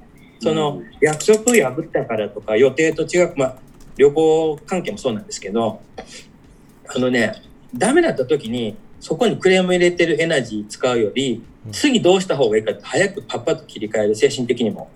[0.41, 3.57] その約束破ったからとか予定と違う、まあ
[3.97, 5.81] 旅行関係もそうなんですけど、
[6.89, 7.43] あのね、
[7.75, 14.91] ダメだった時にそこにクレーム入れてるエナジー使うよりうん、次どうした方がいいかって早くパッパッと切り替える精神的にも。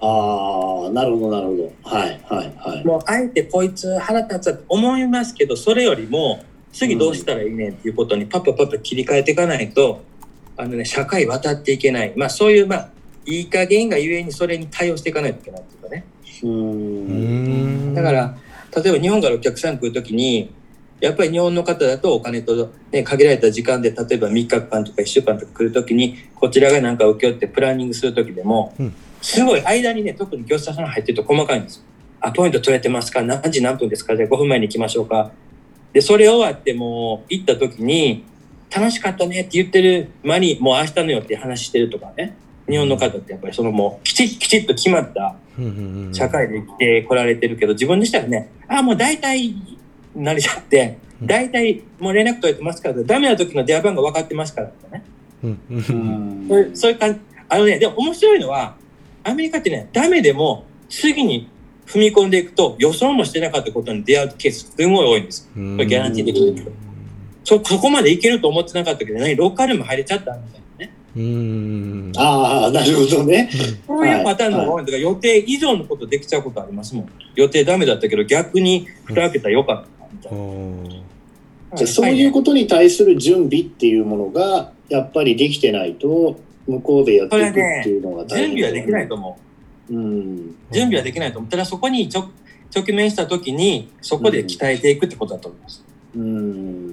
[0.00, 1.72] ああ、なるほど、なるほど。
[1.84, 2.84] はい、はい、はい。
[2.84, 10.02] もうあえてこいつ腹立つって思いますけど、それよりも次どうしたらいいねんっていうことにパッパパッパ切り替えていかないと、
[10.56, 12.12] あのね、社会渡っていけない。
[12.16, 12.88] まあそういう、まあ、
[13.24, 16.04] いい加減がゆえにそれに対応していかないといけないっていうかね。
[16.42, 18.36] うんだから、
[18.82, 20.50] 例えば日本からお客さん来るときに、
[21.00, 31.82] やっぱり日本の方だとお金と、ね、限られた時間で、例えば3日間とか1週間とか来るときに、こちらがなんか請け負ってプランニングするときでも、うんすごい間にね、特に業者さん入ってると細かいんですよ。
[32.20, 33.22] アポイント取れてますか？
[33.22, 34.14] 何時何分ですか？
[34.14, 35.30] じゃあ5分前に行きましょうか。
[35.94, 38.22] で、それ終わってもう行ったときに、
[38.70, 42.36] 楽しかったねって言ってる間に、もう明日のよって話してるとかね。
[42.68, 45.36] 日本の方ってやっぱりそのもうきちっきちっと決まった
[46.12, 49.54] 社会で生きてこられてるけど、自分にしたらね、あ、もう大体
[50.16, 55.04] 慣れちゃって、うん大体もう連絡取れてますから、ダメな時の電話番号分かってますからとかね。
[55.42, 57.20] うんうんううんんそういうそういう感じ。
[57.48, 58.76] あのね、でも面白いのは、
[59.22, 61.48] アメリカってね、ダメでも次に
[61.86, 65.48] 踏み込んでいくと予想もしてなかったことに出会うケースすごい多いんです。
[65.56, 66.72] うんこれギャランティーできるけど。
[67.44, 70.94] そ、そこまでいけると思ってなかったけど、何ローカルーム入れちゃったみたいなね。
[71.16, 73.48] うんああ、なるほどね。
[73.86, 77.08] そういうパターンの方が多い予定以上のことできちゃうことありますもん。
[77.34, 79.93] 予定ダメだったけど、逆に蓋開けたらよかった
[80.30, 89.38] じゃあそういうことに対する準備っていうものが、やっぱりできてないと、向こうでやっていくっていうのが大変準備はできないと思
[89.90, 89.94] う。
[89.94, 90.56] うん。
[90.72, 91.50] 準備はできないと思う。
[91.50, 92.30] ただそこに直
[92.74, 95.84] 直面した時に、そこで鍛えていくってことだと思います。
[96.16, 96.86] うん。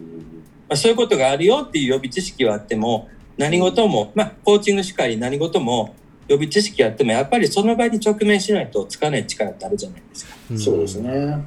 [0.69, 5.95] まあ、そういうことがあるよっていう予備知識はあっても、何事も、まあ、コーチングしかり何事も
[6.27, 10.35] 予備知識あっても、やっぱりその場に直面しないとつかない力ってあるじゃないですか。
[10.57, 11.37] そうですね。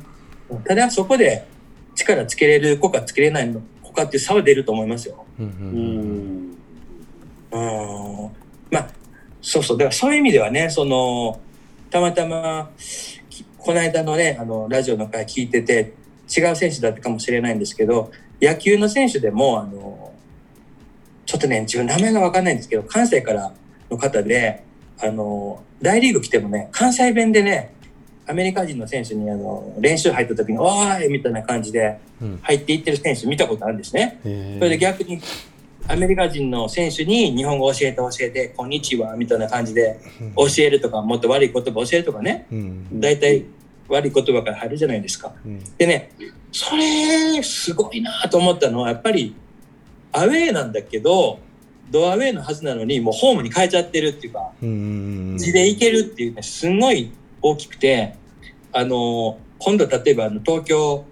[0.67, 1.47] ただそこで
[1.95, 5.25] 力つけれる子かつけれないの子かっていう差は出ると思いますよ。
[5.39, 6.59] うん
[7.53, 8.31] ううん
[8.71, 8.89] まあ、
[9.41, 9.79] そうそう。
[9.79, 11.41] だからそういう意味ではね、その、
[11.91, 12.71] たまたま、
[13.31, 15.95] きこの間のね、あの、ラジオの回聞いてて、
[16.37, 18.11] 違う選手だったかもしれないんですけど、
[18.43, 20.13] 野球の選手でも、あの、
[21.27, 23.55] ちょっとね、自分名前がわかんないんですけど、関西から
[23.91, 24.65] の方で、
[25.01, 27.74] あの、大リーグ来てもね、関西弁でね、
[28.27, 32.39] アメリカ人の選手にあの練習入った時に、おーいみたいな感じでうん。
[32.43, 34.19] 入っていってる選手見たことあるんですね。
[34.25, 34.59] へー。
[34.59, 35.21] それで逆に
[35.87, 40.01] アメリカ人の選手に日本語教えて教えて、こんにちはみたいな感じで
[40.37, 43.01] 教えるとか、もっと悪い言葉教えるとかね、うん。
[43.01, 43.45] 大体
[43.89, 45.35] 悪い言葉から入るじゃないですか。
[45.45, 45.63] うん。
[45.77, 46.11] でね、
[46.51, 49.35] それすごいなと思ったのは、やっぱり
[50.13, 51.41] アウェーなんだけど、
[51.91, 54.69] ドアウェーのはずなのに、もうホームに変えちゃってるっていうか、うん
[55.33, 55.39] うん。
[55.39, 57.13] 地で行けるっていうね、すごい
[57.45, 58.15] 大きくて、
[58.73, 61.05] あの、今度例えばあの東京、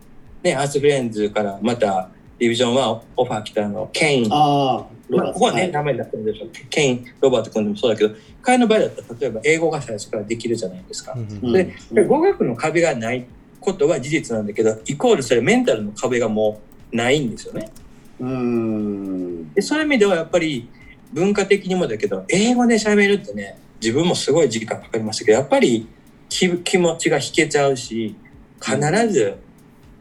[0.43, 6.51] ね、アースフレンズからまたディビジョン1オファー来たあの、ケイン、ああ、まあ、ここはね、い名前だったんでしょう。
[6.71, 11.19] ケイン、ロバート君でもそうだけど、彼の場合だったら、例えば英語が最初からできるじゃないですかう。
[11.19, 13.27] んうんで、で語学の壁がない
[13.61, 17.71] ことは事実なんだけど、イコールそれメンタルの壁がもうないんですよね。
[18.19, 19.53] うん。
[19.53, 20.67] で、そういう意味ではやっぱり
[21.13, 25.87] 文化的にもだけど、英語で喋るってね、自分もすごい時間かかりましたけど、やっぱり
[26.33, 28.17] 気気持ちが引けちゃうし、
[28.59, 29.37] 必ず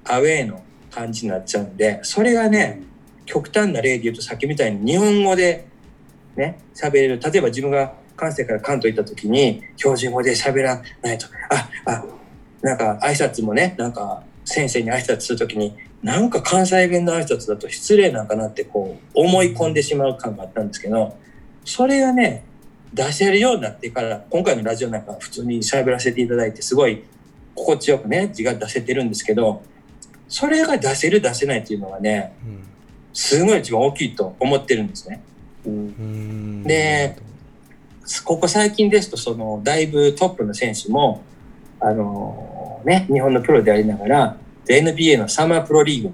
[0.06, 2.82] アウェーの感じになっちゃうんで、それがね、
[3.26, 5.67] 極端な例で言うとさっきみたいに日本語で
[6.38, 7.20] ね、喋れる。
[7.20, 11.28] 例えば自分が関西から関東行った時に標準語で喋らないと、
[11.86, 12.06] あ、あ、
[12.62, 21.17] なんか挨拶もね、なんか先生に挨拶する時に、なんか関西弁の挨拶だと失礼なんかなってこう思い込んでしまう感があったんですけど、
[21.65, 22.46] それがね、
[22.93, 27.04] 出せるようになってから、今回のラジオなんか普通に喋らせていただいて、すごい
[27.56, 29.63] 心地よくね、字が出せてるんですけど、
[30.27, 32.34] それが出せる出せないっていうのはね、
[33.13, 35.21] すごい一番大きいと思ってるんですね。
[35.65, 37.15] うんうんで
[38.25, 41.21] ここ最近ですと、その、だいぶトップの選手も、
[41.80, 46.13] あのね、日本のプロでありながら、NBA のサマープロリーグに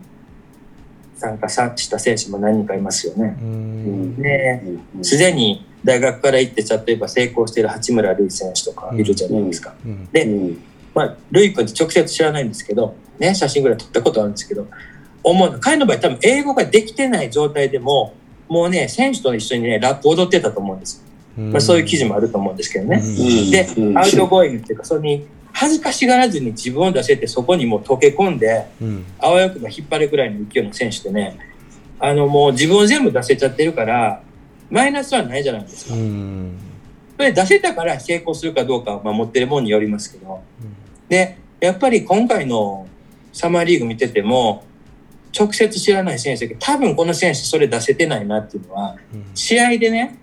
[1.15, 3.37] 参加した選手も何人かいますよね。
[3.41, 4.61] うんで、
[5.01, 9.73] すでに大学から行って、例えば成功している八村塁選手とかいるじゃないですか。
[9.85, 10.05] うん。
[10.11, 10.63] でうん。
[10.93, 14.67] まあ、ルイ君って直接知らないんですけど、ね、写真ぐらい撮ったことあるんですけど、
[15.23, 18.15] 思うの、彼の場合多分英語ができてない状態でも、
[18.49, 21.03] もうね、選手と一緒にね、ラップ踊ってたと思うんです。
[21.37, 23.01] まあ、そういう記事もあると思うんですけどね。
[23.03, 23.51] うん。
[23.51, 23.97] でう、ん。
[23.97, 29.05] outgoing っていうか、それに恥ずかしがらずに自分を出せて、そこにもう溶け込んで、うん。
[29.19, 31.37] あわよくば引っ張るぐらいの勢いの選手でね、
[31.99, 34.21] あのもう自分を全部出せちゃってるから、
[34.69, 35.95] マイナスはないじゃないですか。
[35.95, 36.57] うん
[37.17, 40.43] それ出せたから成功するかどうかはまあ持ってるもんによりますけど。
[41.09, 42.87] で、やっぱり今回の
[43.33, 44.63] サマーリーグ見てても、
[45.37, 48.95] 直接知らない選手だけど、多分この選手それ出せてないなっていうのは、
[49.33, 50.17] 試合でね、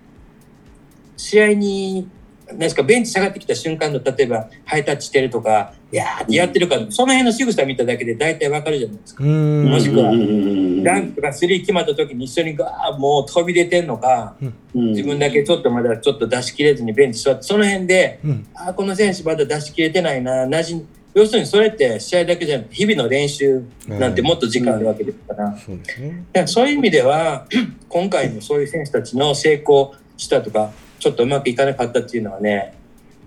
[1.17, 2.07] 試合に、
[2.47, 9.23] なんですか、ベンチ下がってきた瞬間の、例えば、ハイタッチしてるとか、いやーってやってるか、その辺の仕草見ただけで大体わかるじゃないですか。
[9.23, 9.65] うん。
[9.65, 10.21] もしくはうん。
[10.21, 14.35] うんうんダンクがスリー決まった時に一緒にガーもう飛び出てんのか、
[14.75, 14.91] うん。
[14.91, 18.47] 自分だけちょっとまだちょっと出し切れずにベンチ座って、その辺で、うん。
[18.53, 26.25] あーこの選手まだ出し切れてないな、なじん要するにそれって試合だけじゃなくて、日々の練習なんてもっと時間あるわけですから、そうですね。
[26.33, 27.47] だからそういう意味では、
[27.87, 32.75] 今回のそういう選手たちの成功したとか、ちょっとうまくいかなかったっていうのはね、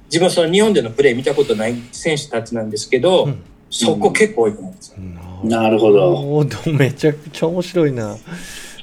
[0.07, 4.97] 自分はその日本でのプレー見たことない選手たちなんですけど、うんそこ結構多いと思うんですよ。
[5.45, 6.43] なるほど。
[6.73, 8.17] めちゃくちゃ面白いな。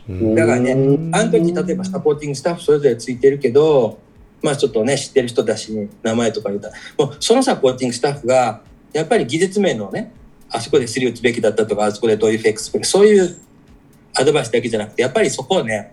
[0.07, 3.97] うんだからねうんあの時例えばサポーティングスタッフそれぞれついてるけど、
[4.43, 8.61] まあちょっとね、知ってる人だし、名前とか言ったら、もうそのサポーティングスタッフが、
[8.93, 10.13] やっぱり技術面のね、
[10.49, 13.37] あそこでスリー打つべきだったとか、あそこでどういうフェイクすべき、そういう
[14.13, 15.91] アドバイスだけじゃなくて、やっぱりそこをね、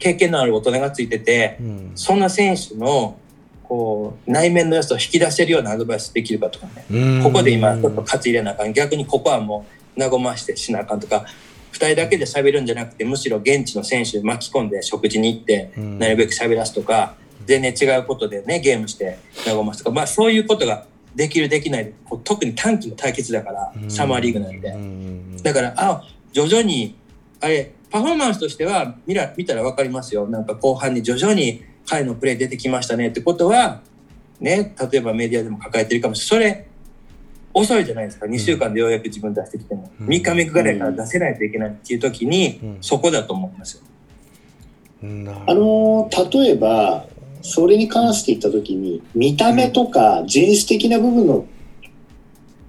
[0.00, 1.92] 経験のある大人がついてて、うん。
[1.94, 3.16] そんな選手の、
[3.62, 6.84] こう、内面の良さを引き出せるようなアドバイスできるかとかね。
[6.90, 7.22] うん。
[7.22, 8.72] ここで今ちょっと勝つ入れなあかん。
[8.72, 11.26] 逆にここはもう和ましてしなあかんとか、
[11.70, 15.98] 二人だけで喋るんじゃなくて、むしろ現地の選手巻き込んで食事に行って、うん。
[15.98, 17.14] なるべく喋らすとか、
[17.46, 24.68] 全然違うことでね、ゲームして和ますとか、まあそういうことができるできないで、こう特に短期の対決だから、サマーリーグなんで。
[24.70, 24.76] う。
[24.76, 25.36] ん。
[25.42, 26.96] だから、あ、徐々に、
[27.40, 30.26] あれ、パフォーマンスとしては見ら見たらわかりますよ。
[30.28, 33.80] なんか後半に徐々に彼のプレー出てきましたねってことは、
[34.40, 36.52] ね、例えばメディアでも抱えてるかもしれない。
[36.52, 36.66] それ、
[37.52, 38.26] 遅いじゃないですか。
[38.26, 39.90] 2週間でようやく自分出してきても。
[40.00, 43.82] うん3日目ぐらいから出せないといけないっていう時にうん、そこだと思いますよ。
[45.02, 45.06] あ
[45.54, 47.06] のー例えば、
[47.42, 51.44] それに関して言ったときに、見た目とか人種的な部分の、っ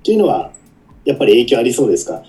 [0.03, 0.51] ていうのは、
[1.05, 2.23] やっぱり影響ありそうですか？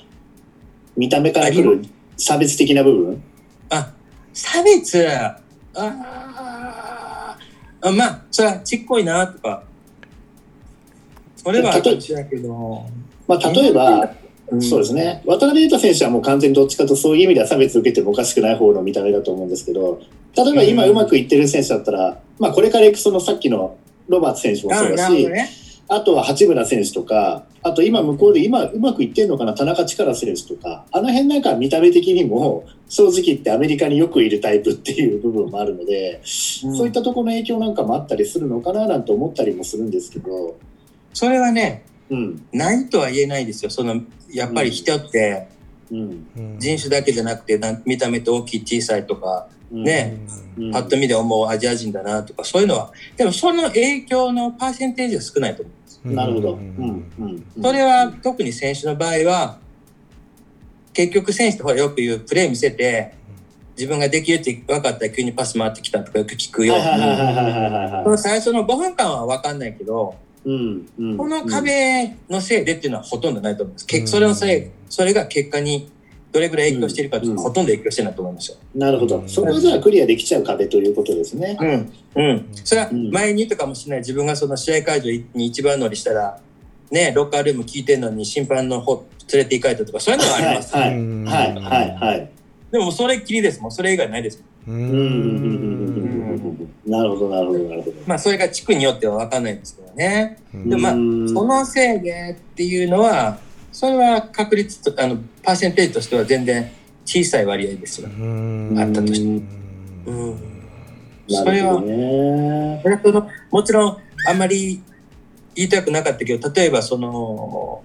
[0.96, 1.83] 見た目から来る
[2.23, 3.23] 差別的な部分？
[3.71, 3.93] あ、
[4.33, 5.83] 差別、あー。
[7.85, 9.65] あ、まあ、それはちっこいなとか、
[11.37, 12.87] それはあるかもしれないけど、
[13.27, 14.05] まあ、例えば、
[14.55, 14.63] ん。
[14.63, 15.23] そうですね。
[15.25, 20.01] 渡辺裕太選手はもう完全にどっちかとそういう意味では差別を受けてもおかしくない方の見た目だと思うんですけど、
[20.37, 23.77] 例えば今うまくいってる選手だったら、まあこれから行くそのさっきの
[24.09, 25.51] ロバーツ選手もそうだしね。
[25.88, 40.57] あとは八村選手とか、あと今向こうで今うまくいってるのかな田中力選手とか、あの辺なんか見た目的にも正直言ってアメリカによくいるタイプっていう部分もあるので、そういったところの影響なんかもあったりするのかななんて思ったりもするんですけど、
[41.12, 43.71] それはね、うん、ないとは言えないですよ。
[43.71, 45.49] その、やっぱり人って
[45.90, 46.59] うん、うん。
[46.59, 50.19] 人種だけじゃなくて、な見た目って大きい小さいとか、うんね。
[50.57, 50.71] うん。
[50.73, 56.01] パッと見で思うアジア人だなとか、そういうのは、でもその影響のパーセンテージは少ないと思うんです。
[56.05, 56.15] うん。
[56.15, 56.53] なるほど。
[56.55, 56.61] ううん。
[56.61, 56.67] ん、
[57.19, 57.63] うん、うん。
[57.63, 59.59] それは特に選手の場合は、
[60.93, 63.15] 結局選手ってほらよく言うプレー見せて、
[63.77, 68.19] 自分ができるって分かったら急にパス回ってきたとかよく聞くように。
[68.19, 70.89] 最初の5分間は分かんないけど、うん。
[70.99, 71.17] うん。
[71.17, 73.87] この壁のせいでっていうのはほとんどないと思います。
[73.87, 75.91] 結それのせい、それが結果に
[76.33, 77.49] どれぐらい影響しているかっていうのはうん。
[77.51, 78.57] ほとんど影響してないと思いますよ。
[78.75, 79.23] なるほど。
[79.27, 81.57] そこはじゃあクリアできちゃう壁ということですね。
[81.61, 81.92] うん。
[82.16, 82.47] うん。
[82.64, 83.99] それは前に言ったかもしれない。
[84.01, 86.40] 自分がその試合会場に一番乗りしたら、
[86.90, 90.57] ね、ロッカールーム聞いてんのに審判の方連れて行かれたとか、そういうのはありはい。
[90.57, 90.75] ます。
[90.75, 90.90] はい。
[90.90, 91.55] はい。
[91.55, 91.90] はい。
[91.97, 92.31] はい。
[92.71, 93.73] でもそれっきりですもん。
[93.73, 94.77] それ以外ないですもん。
[94.77, 94.90] ううん。
[94.90, 94.97] うん。
[94.97, 94.97] うん。
[94.97, 95.35] うん。
[95.37, 96.68] うん。
[96.87, 96.90] うん。
[96.90, 97.97] なるほどなるほどなるほど。
[98.07, 99.45] まあそれが地区によっては分かん。
[99.45, 99.59] ないん。
[99.61, 100.39] ですけどね。
[100.53, 101.28] でもまあうん。
[101.28, 103.39] そのせいでっていうのは、
[103.73, 106.70] それは確率と、あの、パーセンテージとしては全然
[107.05, 108.09] 小さい割合ですよ。
[108.09, 110.53] うんあったとしてうんうん。
[111.29, 112.83] なそれはね。
[113.03, 113.97] そのもちろん
[114.29, 114.83] あんまり
[115.55, 117.83] 言いたくなかったけど例えばその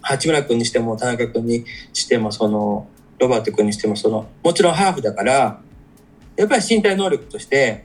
[0.00, 5.60] 八村君にしても田中君にしてもそのロバート君にしてもそのもちろんハーフだから
[6.36, 7.84] やっぱり身体能力として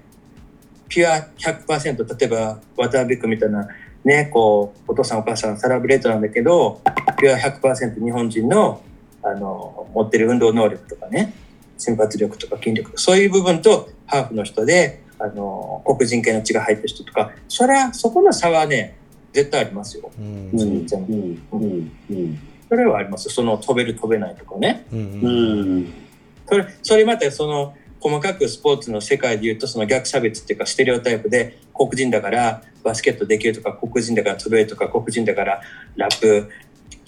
[0.87, 3.67] ピュア100%例えば渡辺君みたいな
[4.07, 6.81] ねこうお父さんお母さんサラブレートなんだけど
[7.19, 8.81] ピュア100%日本人の
[9.21, 11.33] あの持ってる運動能力とかね
[11.77, 18.97] 瞬発力とか筋力そういう部分とハーフの人であの黒人系の血が入ってる人とかそれはそこの差はね
[19.33, 20.09] 絶対ありますよ。
[20.17, 20.49] うん。
[20.51, 20.59] うん。
[20.59, 21.43] うん。
[21.51, 21.91] うん。
[22.09, 22.39] うん。
[22.69, 23.29] それはあります。
[23.29, 24.85] その飛べる飛べないとかね。
[24.91, 24.99] うん。
[24.99, 25.93] ううんん。
[26.47, 35.61] それそれまたその細かくスポーツの世界で言うとその逆差別っていうかステレオタイプで黒人だからバスケットできるとか黒人だから飛べるとか黒人だから
[35.95, 36.49] ラップ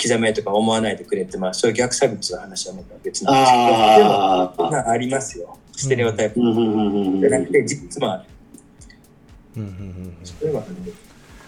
[0.02, 3.68] 刻めとか思わないでくれってまあそういう逆差別の話はまた別なんですけど。
[3.98, 5.58] でもああまあありますよ。
[5.76, 8.24] ステレオタイプじゃなくて実もある。
[9.58, 10.18] うんうん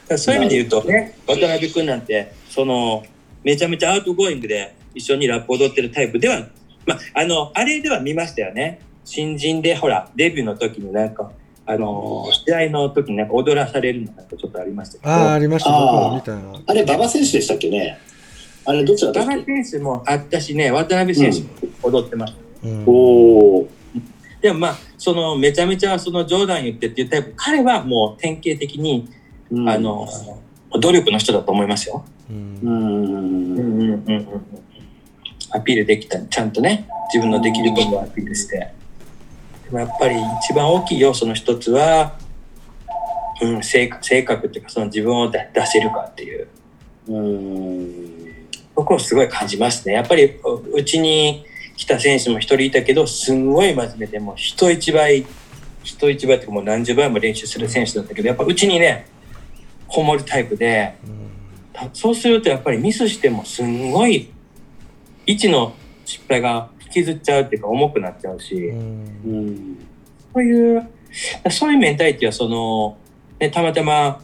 [0.10, 3.06] そそういう意味で言うとね渡辺君なんてその
[3.44, 6.48] めちゃめちゃ outgoing で一緒にラップ踊ってるタイプでは
[6.86, 11.32] まああのあれでは見ましたよね新人でほらデビューの時になんか
[11.66, 15.12] あの試合の時になんか踊らされるのなんかちょっとありましたけど。
[15.12, 15.72] ああありました。
[15.72, 17.98] 僕たなあれ馬場選手でしたっけね？
[18.66, 21.48] あれどっちだった馬場選手もあったしね渡辺選手も
[21.84, 22.84] 踊ってました、うん。
[22.86, 22.92] お
[23.62, 23.68] お
[24.42, 29.10] でもまあそのめちゃめちゃその冗談言ってっていうタイプ彼はもう典型的に、
[29.52, 29.70] うん。
[29.70, 30.08] あの
[30.80, 32.06] 努力の人だと思いますよ。
[32.30, 32.60] うん。
[32.62, 34.28] うんうんうんうんうん。
[35.52, 38.74] アピールできたちゃんとね自分のできることをアピールして
[39.74, 42.18] やっぱり一番大きい要素の一つは、
[43.42, 46.48] うん、性格性格っていうかその自分を出出せるかっていう。
[47.08, 48.22] うん。
[48.76, 49.94] そこをすごい感じますね。
[49.94, 51.46] やっぱりううちに
[51.78, 55.26] 来た選手も一人いたけどすんごい真面目でもう人一倍
[55.84, 59.08] 人一倍ってもう何十倍も練習する選手だったけどやっぱうちにね
[59.88, 60.96] こもるタイプで
[61.74, 64.30] たそうするとやっぱりミスしてもすんごい
[65.26, 65.74] 位置の
[66.06, 69.78] 失敗が引きずっちゃうっていうか重くなっちゃうし、うん
[70.34, 70.90] そういう
[71.50, 72.98] そういうメンタリティはその、
[73.40, 74.22] ね、たまたま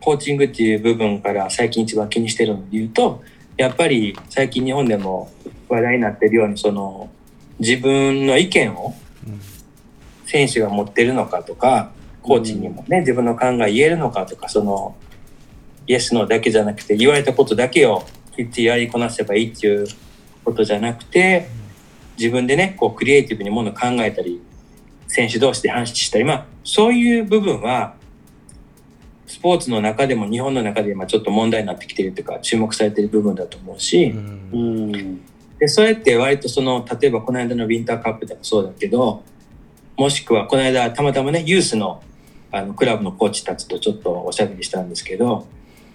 [0.00, 3.22] コーチングっていう部分から最近一番気にしてるので言うと
[3.56, 5.30] やっぱり最近日本でも
[5.68, 7.10] 話題になってるようにその
[7.58, 8.94] 自分の意見を
[10.24, 11.92] 選手が持ってるのかとか
[12.22, 14.94] コーチにもね、自分の考え言えるのかとかその
[15.86, 18.04] イエスノーだけじゃなくて言われたことだけを
[18.34, 19.86] きっちりやりこなせばいいっていう
[20.44, 21.48] ことじゃなくて
[22.18, 24.40] 自分でねこうクリエイティブにものを考えたり
[25.08, 27.94] 選手同士で話したりまあそういう部分は
[29.26, 34.50] スポーツの中でも日本の中で今ちょっと問題になってきているというか注目されている部分だと思うし、うん。
[34.52, 35.22] うん
[35.62, 39.22] でそうやって割とその例えばこの間のウィンターカップでもそうだけど
[39.96, 42.02] もしくはこの間たまたまねユースの
[42.50, 45.46] あのクラブのコーチたちとちょっとおしゃべりしたんですけど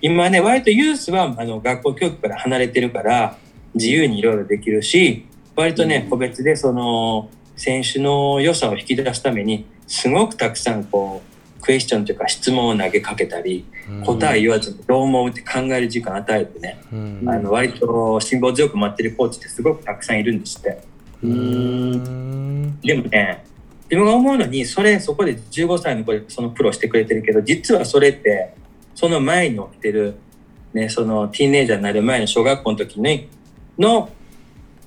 [0.02, 3.38] 今ね割とユースはあの学校教育から離れてるから
[3.74, 5.26] 自由にいろいろできるし
[5.58, 6.10] 割とねうん。
[6.10, 11.22] 個別でその選手の良さを引き出すためにすごくたくさんこ
[11.60, 13.66] うクエスチョンというか質問を投げかけたり
[14.06, 17.24] 答え言わずにどう思うって考える時間与えてねうん。
[17.28, 20.82] あの割と辛抱強く待ってるコーチってすごくたくさんいるんですって。
[21.24, 21.94] ううん。
[21.94, 23.44] んでもね、
[23.90, 28.54] 自分が思うのに、それ、そこで15歳の子でそのプロしてくれてるけど、実はそれって、
[28.94, 30.16] その前に起きてる、
[30.74, 33.30] ね、そのティーンエイジャーになる前の小学校の時に、
[33.80, 34.10] の、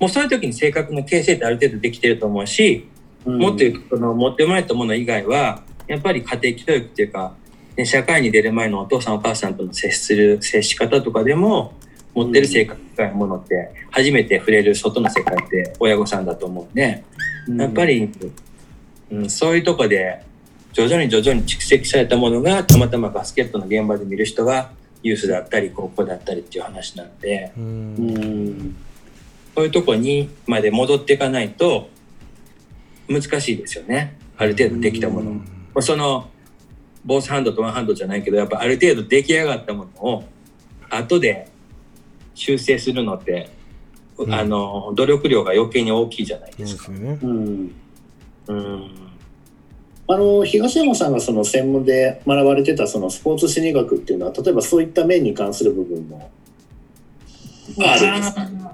[0.01, 2.87] もうそういう時に性格の形成ってある程度できてると思うし、
[3.23, 7.35] もっと言うと、その持って生まれたもの以外は、やっぱり家庭教育っていうか、
[7.77, 11.73] ね、社会に出る前のお父さんお母さんとの接する接し方とかでも、
[12.15, 17.03] 持ってる性格以外のものって、初めて触れる外の世界って親御さんだと思うんで、
[17.47, 18.11] やっぱり、
[19.11, 20.23] うん、そういうとこで
[20.73, 24.71] 徐々に徐々に蓄積されたものがたまたまバスケットの現場で見る人が
[25.03, 27.51] ユースだったり高校だったりっていう話なんで。
[27.55, 28.75] ううんん
[29.55, 31.89] そういうとこにまで戻っていかないと
[33.07, 34.17] 難しいですよね。
[34.37, 35.31] ある程度できたもの。
[35.31, 35.41] ま
[35.75, 36.29] あその
[37.03, 40.23] ボースハンドとワンハンドじゃないけどやっぱある程度出来上がったものを
[40.89, 41.47] 後で
[42.35, 43.49] 修正するのって、
[44.17, 44.33] うん。
[44.33, 46.91] あの努力量が余計に大きいじゃないそうでか。
[46.91, 47.19] ですね。
[47.21, 47.75] うん。
[48.47, 48.91] うん。
[50.07, 56.29] あの東山さんがその専門で学ばれてたそのスポーツ心理学っていうのは例えばそういった面に関する部分も。
[57.79, 58.33] あるんです。
[58.33, 58.70] か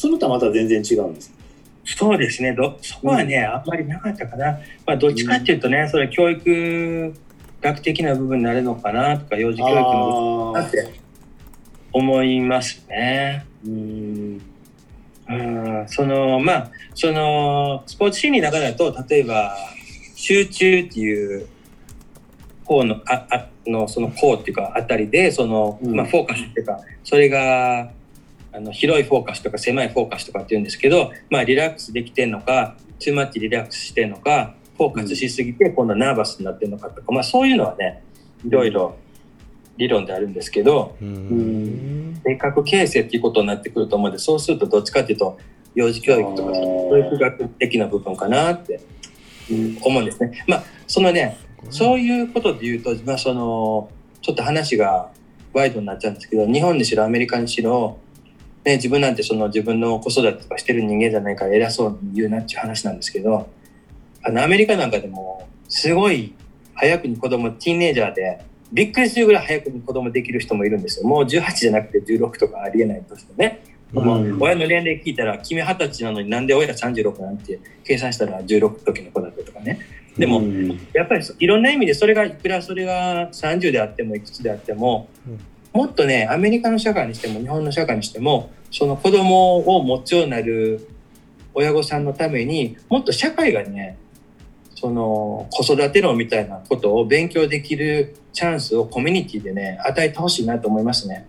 [0.00, 1.36] その他また全然違うんですか
[1.84, 2.54] そうですね。
[2.54, 7.14] どそこはね、あんまりなかったかな、まあ、どっちかっていうとね、それは教育
[7.60, 11.00] 学的な部分になるのかなとか幼児教育の部分ああだって
[11.92, 13.44] 思いますね。
[13.66, 14.40] うん
[15.28, 15.84] うん。
[15.88, 19.54] そのまあそのスポーツ心理の中だと例えば
[20.14, 21.46] 集中っていう
[22.64, 25.94] 方のああのその方っていうかあたりでその、うん。
[25.94, 27.90] まあ、フォーカスっていうかそれが
[28.52, 38.02] あの広いフォーカスとか狭いフォーカスとかっていうんですけど、まあ、リラックスできてんのかツーマッチリラックスしてんのかフォーカスしすぎて今度はナーバスになってんのかとか、まあ、そういうのはね
[38.44, 38.96] いろいろ
[39.80, 42.20] 理論であるんですけど、うん。
[42.22, 45.38] 性格形成っていうことになってくると思うので、そうするとどっちかっていうと、
[45.74, 48.80] 幼児教育とか、教育学的な部分かなって
[49.82, 50.44] 思うんですね。
[50.46, 51.38] まあ、そのね、
[51.70, 53.88] そういうことで言うと、まあ、その、
[54.20, 55.10] ちょっと話が
[55.54, 57.96] ワイドになっちゃうんですけど、日本にしろアメリカにしろ、
[58.64, 63.48] ね、自分なんてその自分の子育てとかしてる人間じゃないから偉そうに言うなっていう話なんですけど、
[64.22, 66.34] あのアメリカなんかでもすごい
[66.74, 71.08] 早くに子供、ティーンネイジャーでびっくりするぐらい早くに子供できる人もいるんですよ。
[71.08, 73.62] もう18じゃなくて16とかありえないとしてね。
[73.92, 79.80] もう親の年齢聞いたら、君二十歳なのになんで親36なんて計算したら16の時の子だったとかね。
[80.16, 80.42] でも、
[80.92, 85.08] やっぱりいろんな意味でそれがいくらそれが30であってもいくつであっても、
[85.72, 90.88] もっとねアメリカの社会にしても日本の社会にしてもその子供を持つようになる
[91.54, 93.96] 親御さんのためにもっと社会がね
[94.74, 101.26] その子育て論みたいなことを勉強できるチャンスをコミュニティでね与えてほしいなと思いますね。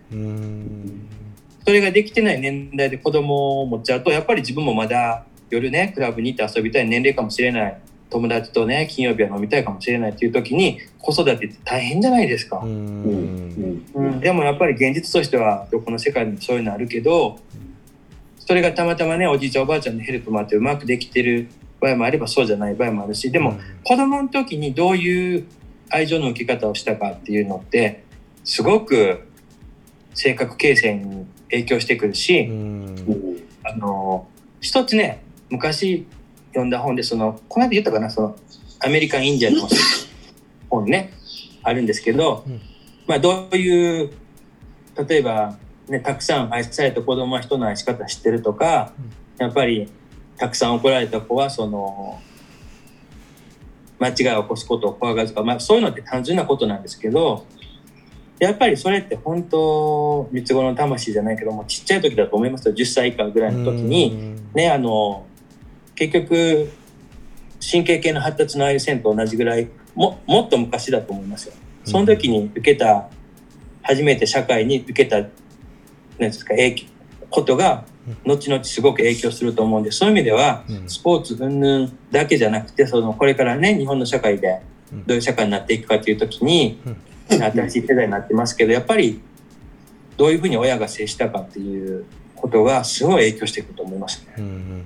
[1.64, 7.78] それができてない年代で子供を持っちゃうとやっぱり自分もまだ夜ねクラブに行って遊びたい年齢かもしれない
[8.12, 12.60] 友達とね金曜日は飲みたいかもしれないっていう時に子育てって大変じゃないですか。
[12.62, 13.82] うん。
[13.94, 17.38] うん、でもやっぱり現実としてはどこの世界にもそういうのあるけど
[18.38, 21.48] それがたまたまねおじいちゃんおばあちゃんのヘルプもあってうまくできてる
[21.80, 25.46] 場合もあればそうじゃない場合もあるしでも子供の時にどういう
[25.88, 28.04] 愛情の受け方をしたかっていうのって
[28.44, 29.26] すごく
[30.12, 32.46] 性格形成に影響してくるし、
[33.64, 34.28] あの
[34.60, 36.06] 一つね昔
[36.52, 38.36] 読んだ本でそのこの間言ったかなその
[38.84, 39.68] アメリカン・インディアンの
[40.68, 41.12] 本ね
[41.62, 42.44] あるんですけど、
[43.06, 44.10] まあ、どういう
[45.08, 45.56] 例えば、
[45.88, 48.92] ね、たくさん愛された子供は人の愛し方知ってるとか、
[49.38, 49.88] やっぱり
[50.36, 52.20] たくさん怒られた子はその
[53.98, 57.46] 間違いを起こすことを怖がるとか、まあ、そういうのって単純なことなんですけど
[58.40, 62.74] やっぱりそれって本当三つ子の魂じゃないけどもちっちゃい時だと思いますよ。
[62.74, 65.26] 10歳以下ぐらいの時にねあの
[65.94, 66.70] 結局
[67.60, 71.54] 神経系の発達のああいう線と同じぐらいももっと昔だと思いますよ。
[71.84, 73.08] その時に受けた、
[73.82, 75.28] 初めて社会に受けた、なん
[76.18, 76.86] ですか、影響、
[77.30, 77.84] ことが、
[78.24, 84.60] 後々すごく影響すると思うんで、そういう意味では、スポーツ云々だけじゃなくて、その、これからね、日本の社会で、
[85.06, 86.80] どういう社会になっていくかという時に、
[87.28, 89.20] 新しい世代になってますけど、やっぱり、
[90.16, 92.04] どういうふうに親が接したかっていう
[92.42, 94.82] ことが、すごい影響していくと思いますね。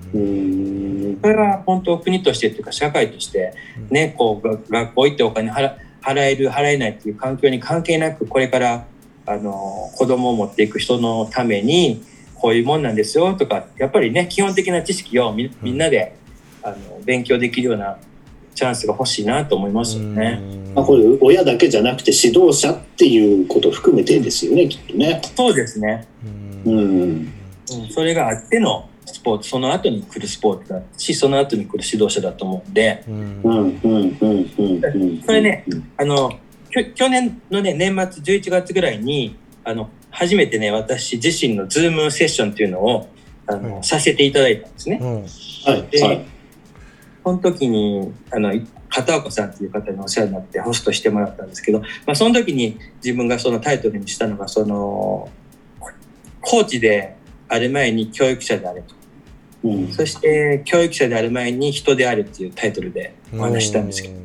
[1.21, 3.53] それは本当国としてっていうか社会として
[3.89, 8.85] ね、こう学校行ってお金払払える払えないっていう環境に関係なくこれから
[9.25, 12.01] あの子供を持っていく人のために
[12.35, 16.15] こういうもんなんですよとかやっぱりね基本的な知識をみみんなで
[16.63, 17.97] あの勉強できるような
[18.55, 20.41] チャンスが欲しいなと思いますよね。
[20.73, 25.21] まあ、これ親だけじゃなくて指導者っていうことを含めてですよねきっとね。
[25.35, 26.07] そうですね。
[26.65, 27.33] うん、
[27.71, 33.03] うん、それがあってのスポーツその後に来るスポーツだしその後に来る指導者だと思うんで、
[35.25, 35.65] それね
[35.97, 36.39] あの
[36.71, 43.09] 去年のね年末11月ぐらいにあの初めてね私自身のズームセッションっていうのを
[43.47, 44.99] あの、うん、させていただいたんですね。
[45.01, 46.25] うん、はい、で、はい、
[47.23, 48.53] その時にあの
[48.89, 55.29] 片岡さんっていう方にお世話になってホストしてもらったんですけど、まあ、その時に自分がそのタイトルにしたのがその
[56.41, 57.16] コーチで
[57.49, 58.95] ある前に教育者であれと。
[59.63, 64.15] うん、そして教育者である前に人であるっていうタイトルでお話したんですけど、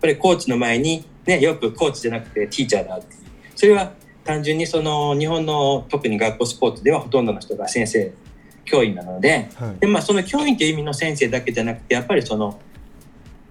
[0.00, 3.22] これコーチの前に、ね、よくコーチじゃなくてティーチャーだっていう。
[3.54, 3.92] それは
[4.24, 8.12] 単純にその日本の特に学校スポーツではほとんどの人が先生、
[8.66, 12.60] 教員なので、はい、でまあ、その教員という意味の先生だけじゃなくて、やっぱりその、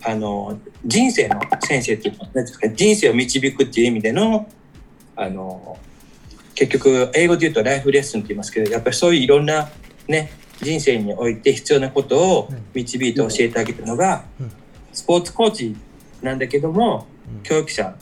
[0.04, 4.48] あの、人生の先生っていうのですか、人生を導くっていう意味での、
[5.16, 5.78] あの、
[6.56, 9.70] 結局、英語で言うとライフレッスンって言いますけど、やっぱりそういういろんな
[10.08, 10.32] ね、
[10.62, 14.24] 人生において必要なことを導いて教えてあげるのが、
[14.94, 15.76] スポーツコーチ
[16.22, 17.08] なんだけども、
[17.44, 17.96] 教育者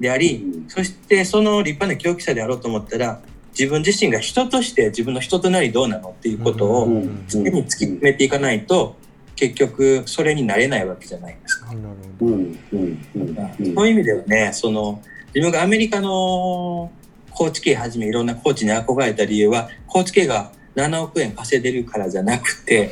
[0.00, 6.86] であり、そしてその立派な教育者であろうと思ったら、自分自身が人として自分の人となりどうなのっていうことを
[7.28, 8.96] 常に突き詰めていかないと、
[9.34, 11.68] 結局それになれないわけじゃないですか。
[11.70, 15.02] そういう意味ではね、その
[15.34, 16.90] 自分がアメリカの
[17.38, 22.90] コーチ系はじめいろんなコーチに憧れた理由は、コーチ系が7億円稼いでるからじゃなくて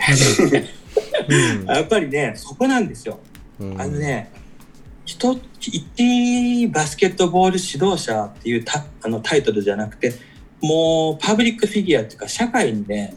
[1.67, 3.19] やっぱりねそこなんですよ。
[3.61, 4.31] あのね
[5.05, 10.15] 人一バスケットボール指導者っていうタあのタイトルじゃなくて
[10.61, 13.17] もうパブリックフィギュアっていうか社会にね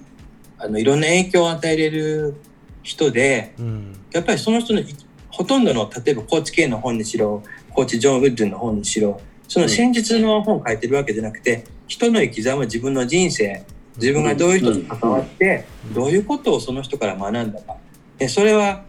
[0.58, 2.42] あのいろんな影響を与えれる
[2.82, 4.82] 人で、うん、やっぱりその人の
[5.30, 13.66] ほとんどの例えばコーチ系の本にしろコーチジョン・ウッドの本にしろその戦術の本を書いてるわけじゃなくて、人の生き様、自分の人生、
[13.98, 17.76] 自分がどういう人と関わって、どういうことをその人から学んだか。
[18.18, 18.86] でそれは、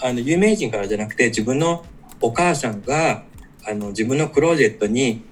[0.00, 1.84] あの、有名人からじゃなくて、自分の
[2.20, 3.24] お母さんが、
[3.66, 5.24] あの、自分のクローゼットに、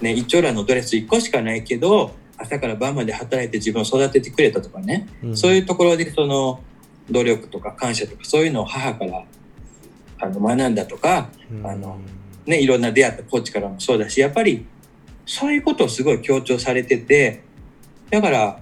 [0.00, 6.60] ね、一丁羅のドレス1個しかないけど、朝から晩まで働いて自分を育ててくれたとかね、そういうところでその
[7.10, 9.24] 努力とか感謝とかそういうのを母から
[10.20, 11.30] あの学んだとか、
[11.64, 11.98] あの
[12.48, 14.64] ね、いろんな出会ったコーチからもそうだしやっぱり
[15.26, 17.42] そういうことをすごい強調されてて
[18.10, 18.58] だから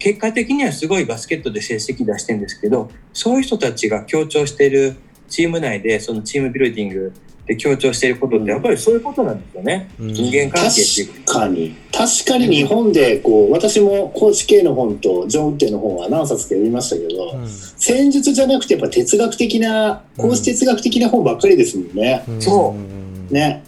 [0.00, 4.96] 結果的にはすごいバスケットで成績出してるんですけどそういう人たちが強調している
[5.28, 7.12] チーム内でそのチームビルディング
[7.46, 10.12] で強調していることってやっぱりそういうことなんですよね、うん。
[10.12, 11.24] 人間関係っていう。
[11.24, 11.76] 確かに。
[11.92, 17.44] 確かに日本でこう私もコーチ系の本とジョン・ウッテンの本は何冊か読みましたけど、
[17.76, 22.22] 戦術じゃなくてやっぱ哲学的なコーチ哲学的な本ばっかりですもんね。
[22.38, 22.99] そう
[23.32, 23.62] ね。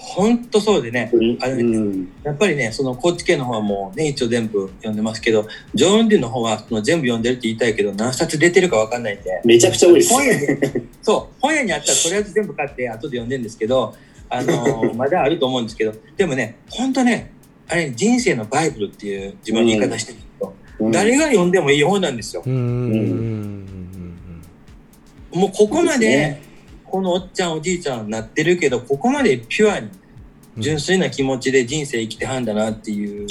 [0.00, 1.10] 本当そうでね
[1.42, 2.08] あのうん。
[2.22, 10.14] やっぱりね、そのコーチ系の方はもうね、一応全部読んでますけど、ジョーン・デュの方はその全部読んでるって言いたいけど、何冊出てるかわかんないんで、めちゃくちゃ多いです。
[10.14, 10.46] 本屋に、
[11.02, 13.94] そう、本屋にあったらとりあえず全部買って後で読んでるんですけど、
[14.30, 17.32] あの まだあると思うんですけど、でもね、本当ね、
[17.68, 20.92] あれ、人生のバイブルっていう自分の言い方してるけど、うん。
[20.92, 22.42] 誰が読んでもいい本なんですよ。
[25.30, 26.47] もうここまで、ね
[26.90, 29.90] このおっちゃんおじいちゃんになってるけど、ここまでピュアに、
[30.56, 33.28] 純粋な気持ちで人生生きてはんだなっていう、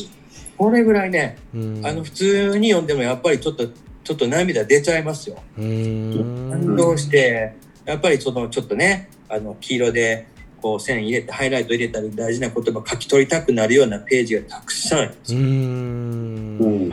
[0.58, 1.58] これぐらいね、あ
[1.94, 3.68] の普通に読んでもやっぱりちょっと
[4.04, 5.38] ちょっと涙出ちゃいますよ。
[5.56, 7.54] 感動して
[7.86, 10.28] やっぱりそのちょっとねあの黄色で
[10.62, 15.12] こう線入れてハイライト入れたり大事な言葉書き取りたくなるようなページがたくさんあるん。
[15.12, 16.92] ですん。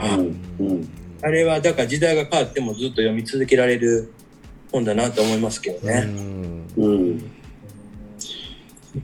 [1.22, 4.12] あれはだから時代が変わってもずっと読み続けられる
[4.74, 6.08] 本だなと思いますけどね。
[6.76, 7.30] うん。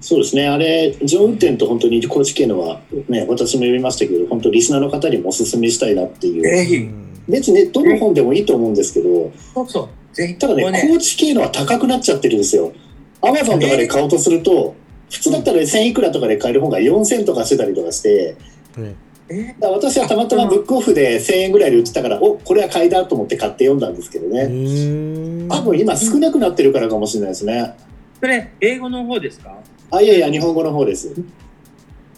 [0.01, 6.89] そうですね、あれ、ジョン・ウッテンと本当に高知系のは、ね、私も読みましたけど、本当、リスナーの方にもお勧めしたいなっていう、ぜひ、
[7.29, 10.35] 別にね、どの本でもいいと思うんですけど、そうそう、ぜひ。
[10.37, 12.73] ただね、もう高知系のは高くなっちゃってるんですよ。
[13.21, 14.75] アマゾンとかで買おうとすると、
[15.11, 18.37] 普通だったら1000いくらとかで買える本が4000とかしてたりとかして、
[18.79, 18.95] えだ
[19.31, 25.49] から私はたまたまブックオフで1000円ぐらいで売ってたから、おこれは買いだと思って買って読んだんですけどね。
[25.49, 27.77] 多分今少なくなってるからかもしれないですね。
[28.21, 29.57] それ英語の方ですか？
[29.93, 31.15] あ、いやいや、日本語の方です。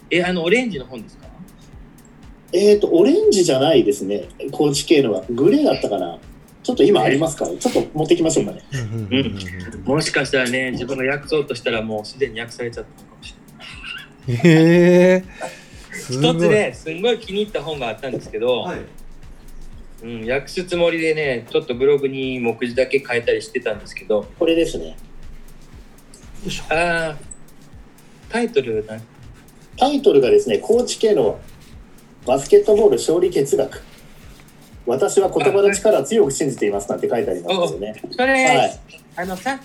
[0.09, 1.27] えあのオレンジの本ですか？
[2.51, 4.25] えっ、と、オレンジじゃないですね。
[4.51, 5.23] 高知系のは。
[5.29, 6.19] グレーだったかな。
[6.61, 8.61] ちょっと今ありますから、ちょっと持ってきましょうかね。
[9.83, 13.35] もしかしたらね自分が訳そうとしたらもうすでに訳されちゃったのかもし
[14.27, 14.47] れない。
[14.47, 15.23] へえ
[16.11, 18.65] 一つねすんごい気に入った本があったんですけど、
[20.01, 24.97] うん、訳すつもりでねちょっとブログに目次だけ変えたりしてたんですけどこれですね。
[26.69, 27.15] あー
[28.29, 28.99] タイトルな
[29.77, 31.39] タイトルがですね、高知系の
[32.25, 33.81] バスケットボール勝利哲学。
[34.85, 37.95] 私は言葉の力を強く信じていますなんて書いてありますよね。
[38.11, 38.79] それ、はい。
[39.15, 39.59] あのさ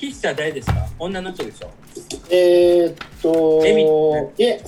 [0.00, 0.88] 筆者誰ですか？
[0.98, 1.70] 女の人でしょ？
[2.30, 3.82] えーっと、エミ
[4.38, 4.60] いえ、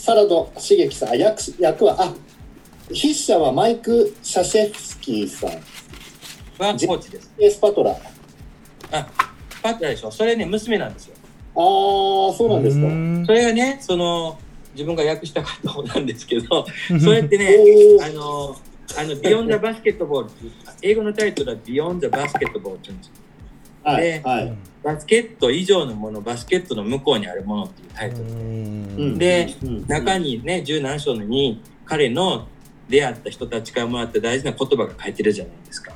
[0.00, 2.14] サラド茂樹さん、あ役役は、あ
[2.88, 7.94] 筆者はマイク・シャシェフスキーさん、はコーチですエースパトラ。
[8.92, 9.06] あ
[9.62, 11.14] パッタでしょそれね娘なんですよ
[11.54, 13.26] あー、そうなんですか。
[13.26, 14.38] それがねその
[14.72, 16.64] 自分が訳したかった本なんですけど
[16.98, 17.54] それってね
[18.02, 18.56] あの
[18.98, 20.30] あの、ビヨンザバスケットボール
[20.80, 23.12] 英語のタイトルはビヨンザバスケットボールって言うんですよ。
[23.84, 24.69] はい、ではい。
[24.82, 28.24] バスケット以上のもの、バスケットの向こうにあるものっていうタイトル。
[28.24, 29.18] うん。
[29.18, 29.86] で、うん。
[29.86, 32.46] 中にね、十何章のに彼の
[32.88, 35.92] 出会った人たちからもらった大事な言葉が書いてるじゃないですか。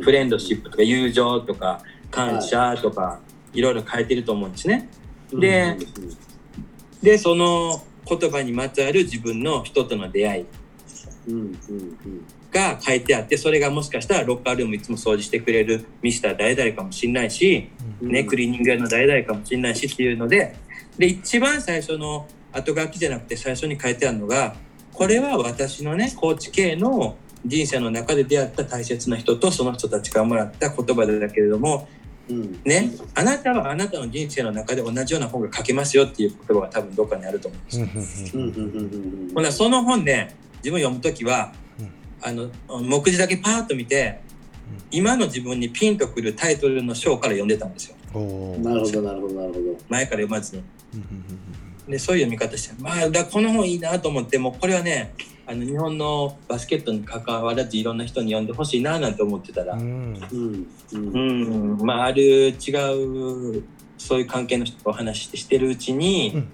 [0.00, 3.20] フレンドシップとか友情とか感謝とか、
[3.52, 3.60] い。
[3.60, 4.88] ろいろ書いてると思うんですね。
[5.32, 5.76] で
[7.02, 10.46] で、その言葉にまつわる自分の人との出会い
[12.52, 17.70] が書いてあって、それがもしかしたらロッカールームいつも掃除してくれるミスター誰々かもしれないし、
[18.00, 18.10] うん。
[18.10, 20.56] ね、クリーニング屋の誰々かもしれないしっていうので、
[20.98, 24.54] で、一番最初の後書きじゃなくて最初に書いてあるのが、
[24.92, 31.88] これは私のね、コーチ系の人生の中で出会った大切な人とその人たちからもらった言葉だけれども、
[32.28, 32.60] うん。
[32.64, 38.42] ね、あなたはあなたの人生の中で同じような本が書けますよっていう言葉が多分どっかにあると思うんですよ。
[39.34, 40.34] ほなその本ね
[40.64, 41.90] 自分読むときは、うん。
[42.22, 42.48] あの
[42.80, 44.20] 目次だけパーッと見て、
[44.90, 47.96] 今の自分にピンとくるタイトルの章から読んでたんですよ。
[48.60, 49.76] なるほどなるほどなるほど。
[49.90, 50.62] 前から読まずに。
[51.88, 55.12] でそういう読み方してまあだこの本いいなと思ってもうこれはね
[55.46, 60.14] あの日本のバスケットに関わらずいろんな人に読んでほしいななんて思ってたら、うん。
[60.32, 61.76] ううん。
[61.76, 63.62] んまあある違う
[63.98, 66.46] そういう関係の人とお話ししてしてるうちに、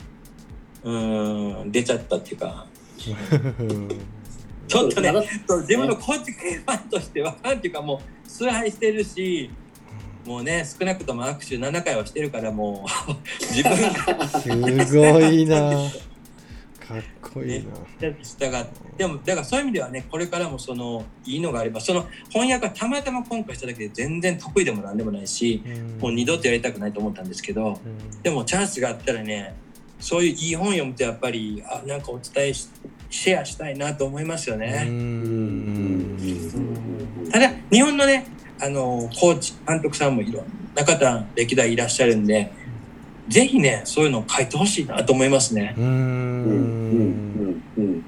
[0.83, 1.61] うん。
[1.63, 2.67] うん出ちゃったっていうか
[4.69, 9.51] ちょっとね自分のコーチ系ファンとしてはファンっていうかもう崇拝してるし
[10.27, 13.13] もうね少なくとも握手7回はしてるからもう
[13.53, 14.87] 自分が。
[14.87, 15.91] すごいな。
[16.91, 17.65] かっこいい
[18.01, 18.51] な、ね、従
[18.99, 25.63] でもだからそういう意味ではねこれからもそのいいのがあればその翻訳はたまたま今回しただけで全然得意でもなんでもないし、
[26.01, 27.79] もう二度とやりたくないと思ったんですけど、
[28.25, 29.55] でもチャンスがあったらね
[30.01, 32.69] そういういい本読むとやっぱりあなんかお伝えし
[33.11, 34.89] シェアしたいなと思いますよね。
[37.31, 38.27] ただ日本のね
[38.61, 40.45] あのコーチ監督さんもいろん
[40.75, 42.53] な方歴代いらっしゃるんで
[43.29, 45.75] ぜひねそういうのを書いてほしいなと思いますね。
[45.77, 45.85] うん。
[45.85, 45.89] う
[47.47, 47.63] ん。
[47.77, 48.05] うん。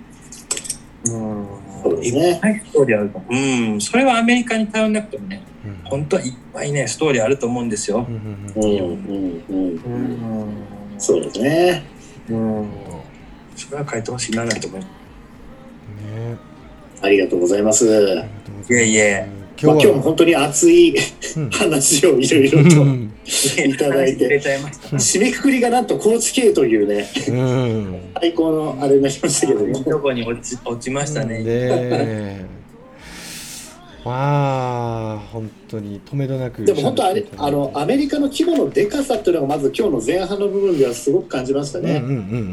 [1.82, 2.30] そうですね。
[2.30, 3.34] いっぱいストーリーあると思う。
[3.34, 8.06] うん、それはアメリカに頼んなくてもね、うん、本当はいっぱいね、ストーリーあると思うんですよ。
[8.08, 8.52] うん。
[8.54, 8.62] うん。
[8.62, 9.82] うん。
[9.84, 9.96] う
[10.46, 10.81] ん。
[11.02, 11.82] そうですね。
[12.30, 12.68] うん。
[13.56, 14.90] それは書いてほしいなと思います。
[16.06, 16.36] ね。
[17.02, 17.84] ありがとうございます。
[17.84, 19.26] いえいえ。
[19.60, 20.94] 今日,、今日も本当に熱い
[21.50, 24.40] 話をいろいろといただいて、
[24.92, 27.08] 締めくくりがなんと高知系というね、
[28.20, 29.82] 最高のあれになりましたけども。
[29.82, 32.46] どこに落ち落ちましたね。
[34.04, 42.02] まあ本当に止めどなくでも本当あれあのアメリカの規模のでかさっていうのがまず今日の前半の部分ではすごく感じましたね。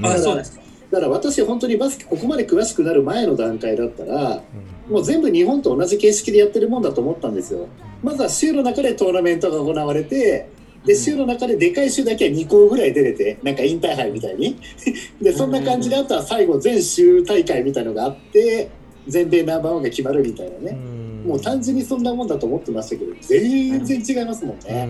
[0.04, 0.60] あそうです。
[0.92, 4.42] だから私本当にバスケここまで詳しくなる前の段階だったら、
[4.88, 7.68] うん、もう全部日本と同じ形式でやってるもんだと思ったんですよ。
[8.04, 10.50] まずは週の中でトーナメントが行われて
[10.86, 14.58] で週の中ででかい週だけは2校ぐらい出れてなんかインターハイみたいに。
[15.22, 18.70] でそんな感じであとは最後全州大会みたいのがあって
[19.08, 20.78] 全米ナンバーワンが決まるみたいなね、
[21.26, 24.88] もう単純にそんなもんだと思ってましたけど全然違いますもんね。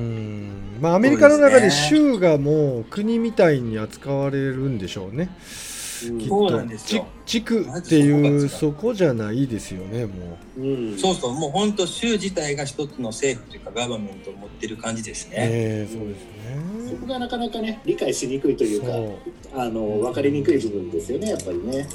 [0.80, 5.30] まあ、アメリカの中で州がもう国みたいに扱われるんでしょうね。
[6.28, 7.06] そうなんですよ。
[7.26, 16.90] 地区っていうそこじゃないですよねもう、うん、そうそうもう本当州自体が一つの政府というかガバメントを持ってる感じですね、えー、そうですね。
[16.90, 18.82] そこがなかなかね理解しにくいという
[19.54, 21.88] かあの分かりにくい部分ですよねやっぱりね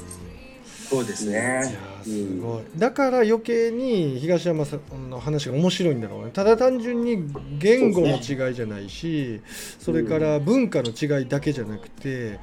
[0.89, 1.77] そうですね。
[2.03, 2.63] すごい。
[2.77, 6.31] だから余計に東山さんの話が面白いんだろうね。
[6.31, 7.27] ただ単純に
[7.57, 9.41] 言語の違いじゃないし、
[9.79, 12.39] それから文化の違いだけじゃなくて、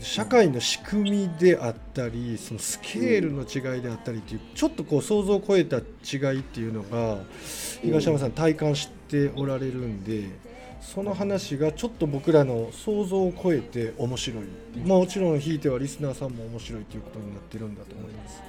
[0.00, 5.80] 社会の仕組みであったり、そのスケールの違いであったりっていう、ちょっとこう想像を超えた違
[6.36, 7.18] いっていうのが
[7.82, 10.53] 東山さん体感しておられるんで。
[10.84, 14.44] その話がちょっと僕らの想像を超えて面白い、
[14.86, 18.42] まあ、もちろんひいてはリスナーさんも面白いということになってるんだと思います。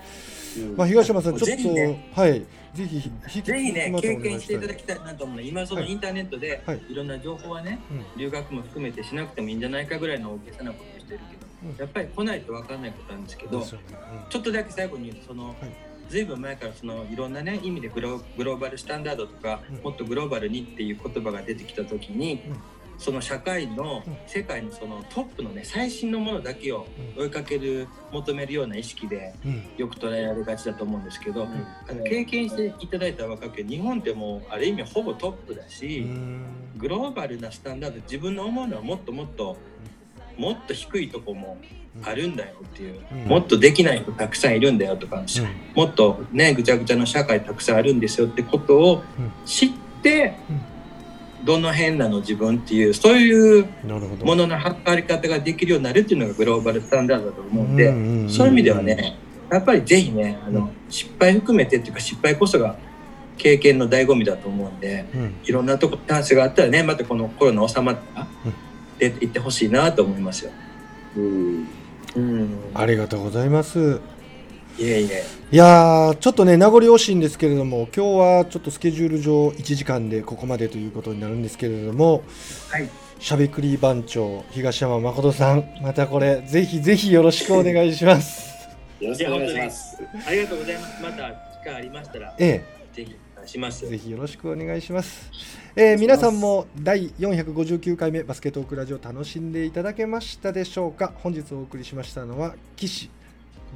[0.77, 2.39] まあ、東山さん、ちょっと、ね、はい、
[2.73, 3.01] ぜひ、
[3.41, 13.65] ぜひね、経験していただきたいなと思うので、今、そのインターネットで、はい、いろんな情報はね、うん、留学も含めてしなくてもいいんじゃないかぐらいの大げさなことをしてるけど、うん、やっぱり来ないと分かんないことなんですけど、ね。
[13.65, 22.41] うん、ちょっとだけ最後にその、はいずいぶん前からそのいろんなね意味でグローバルスタンダードとか、もっとグローバルにっていう言葉が出てきた時に、
[22.97, 26.87] その社会の世界のそのトップのね最新のものだけを
[27.17, 29.33] 追いかける求めるような意識で
[29.77, 31.45] よく捉えられがちだと思うんですけど、
[31.89, 36.05] あの経験していただいたら分かるけど日本ってもうある意味ほぼトップだし
[36.77, 39.57] グローバルなスタンダード自分の思うのはもっともっと
[40.37, 41.57] もっと低いとこも
[42.03, 45.25] あるんだよっていう、うん、もっとできない人たくさんいるんだよとか、うん、
[45.75, 49.03] もっとねぐちゃぐちゃの社会たくさんあるんですよってことを
[49.45, 49.71] 知っ
[50.03, 50.35] て、
[51.45, 53.67] どの辺なの自分っていうそういう
[54.23, 57.75] ものの測り方ができるようになるっていうのがグローバルスタンダードだと思うん。
[57.75, 59.17] で、そういう意味ではね
[59.49, 62.75] やっぱりぜひねあの、失敗含めてっていうか失敗こそが
[63.37, 65.05] 経験の醍醐味だと思うんで、
[65.43, 68.27] いろんなとこチャンスがあったらねまたこのコロナ収まったら
[68.99, 70.51] 出ていってほしいなと思いますよ。
[71.17, 71.67] うん
[72.15, 73.99] うん、ありがとうございます。
[74.77, 75.23] いえいえ。
[75.51, 82.23] いやちょっとね、名残惜しいんですけれども、今日はちょっとスケジュール上、1時間でここまでということになるんですけれども、
[82.69, 82.89] はい、
[83.19, 88.53] しゃべくり番長、東山誠さん、またこれ、ぜひぜひよろしくお願いします。
[88.99, 89.97] よろしくお願いします。
[90.27, 91.03] ありがとうございます。
[91.03, 92.63] また機会ありましたら、ええ、
[92.95, 93.15] ぜひ
[93.47, 93.87] します。
[93.87, 95.31] ぜひよろしくお願いします。
[95.75, 101.13] えー、皆さんも第459回目バスケットークラジオ楽しんでいただけましたでしょうか？
[101.15, 103.09] 本日お送りしましたのは岸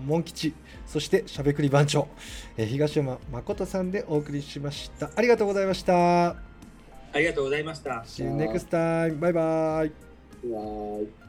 [0.05, 0.53] モン吉
[0.85, 2.07] そしてしゃべくり番長、
[2.55, 5.11] えー、東山誠さんでお送りしました。
[5.15, 6.29] ありがとうございました。
[6.29, 6.35] あ
[7.15, 8.03] りがとうございました。
[8.07, 9.19] See you next time.
[9.19, 11.28] バイバイ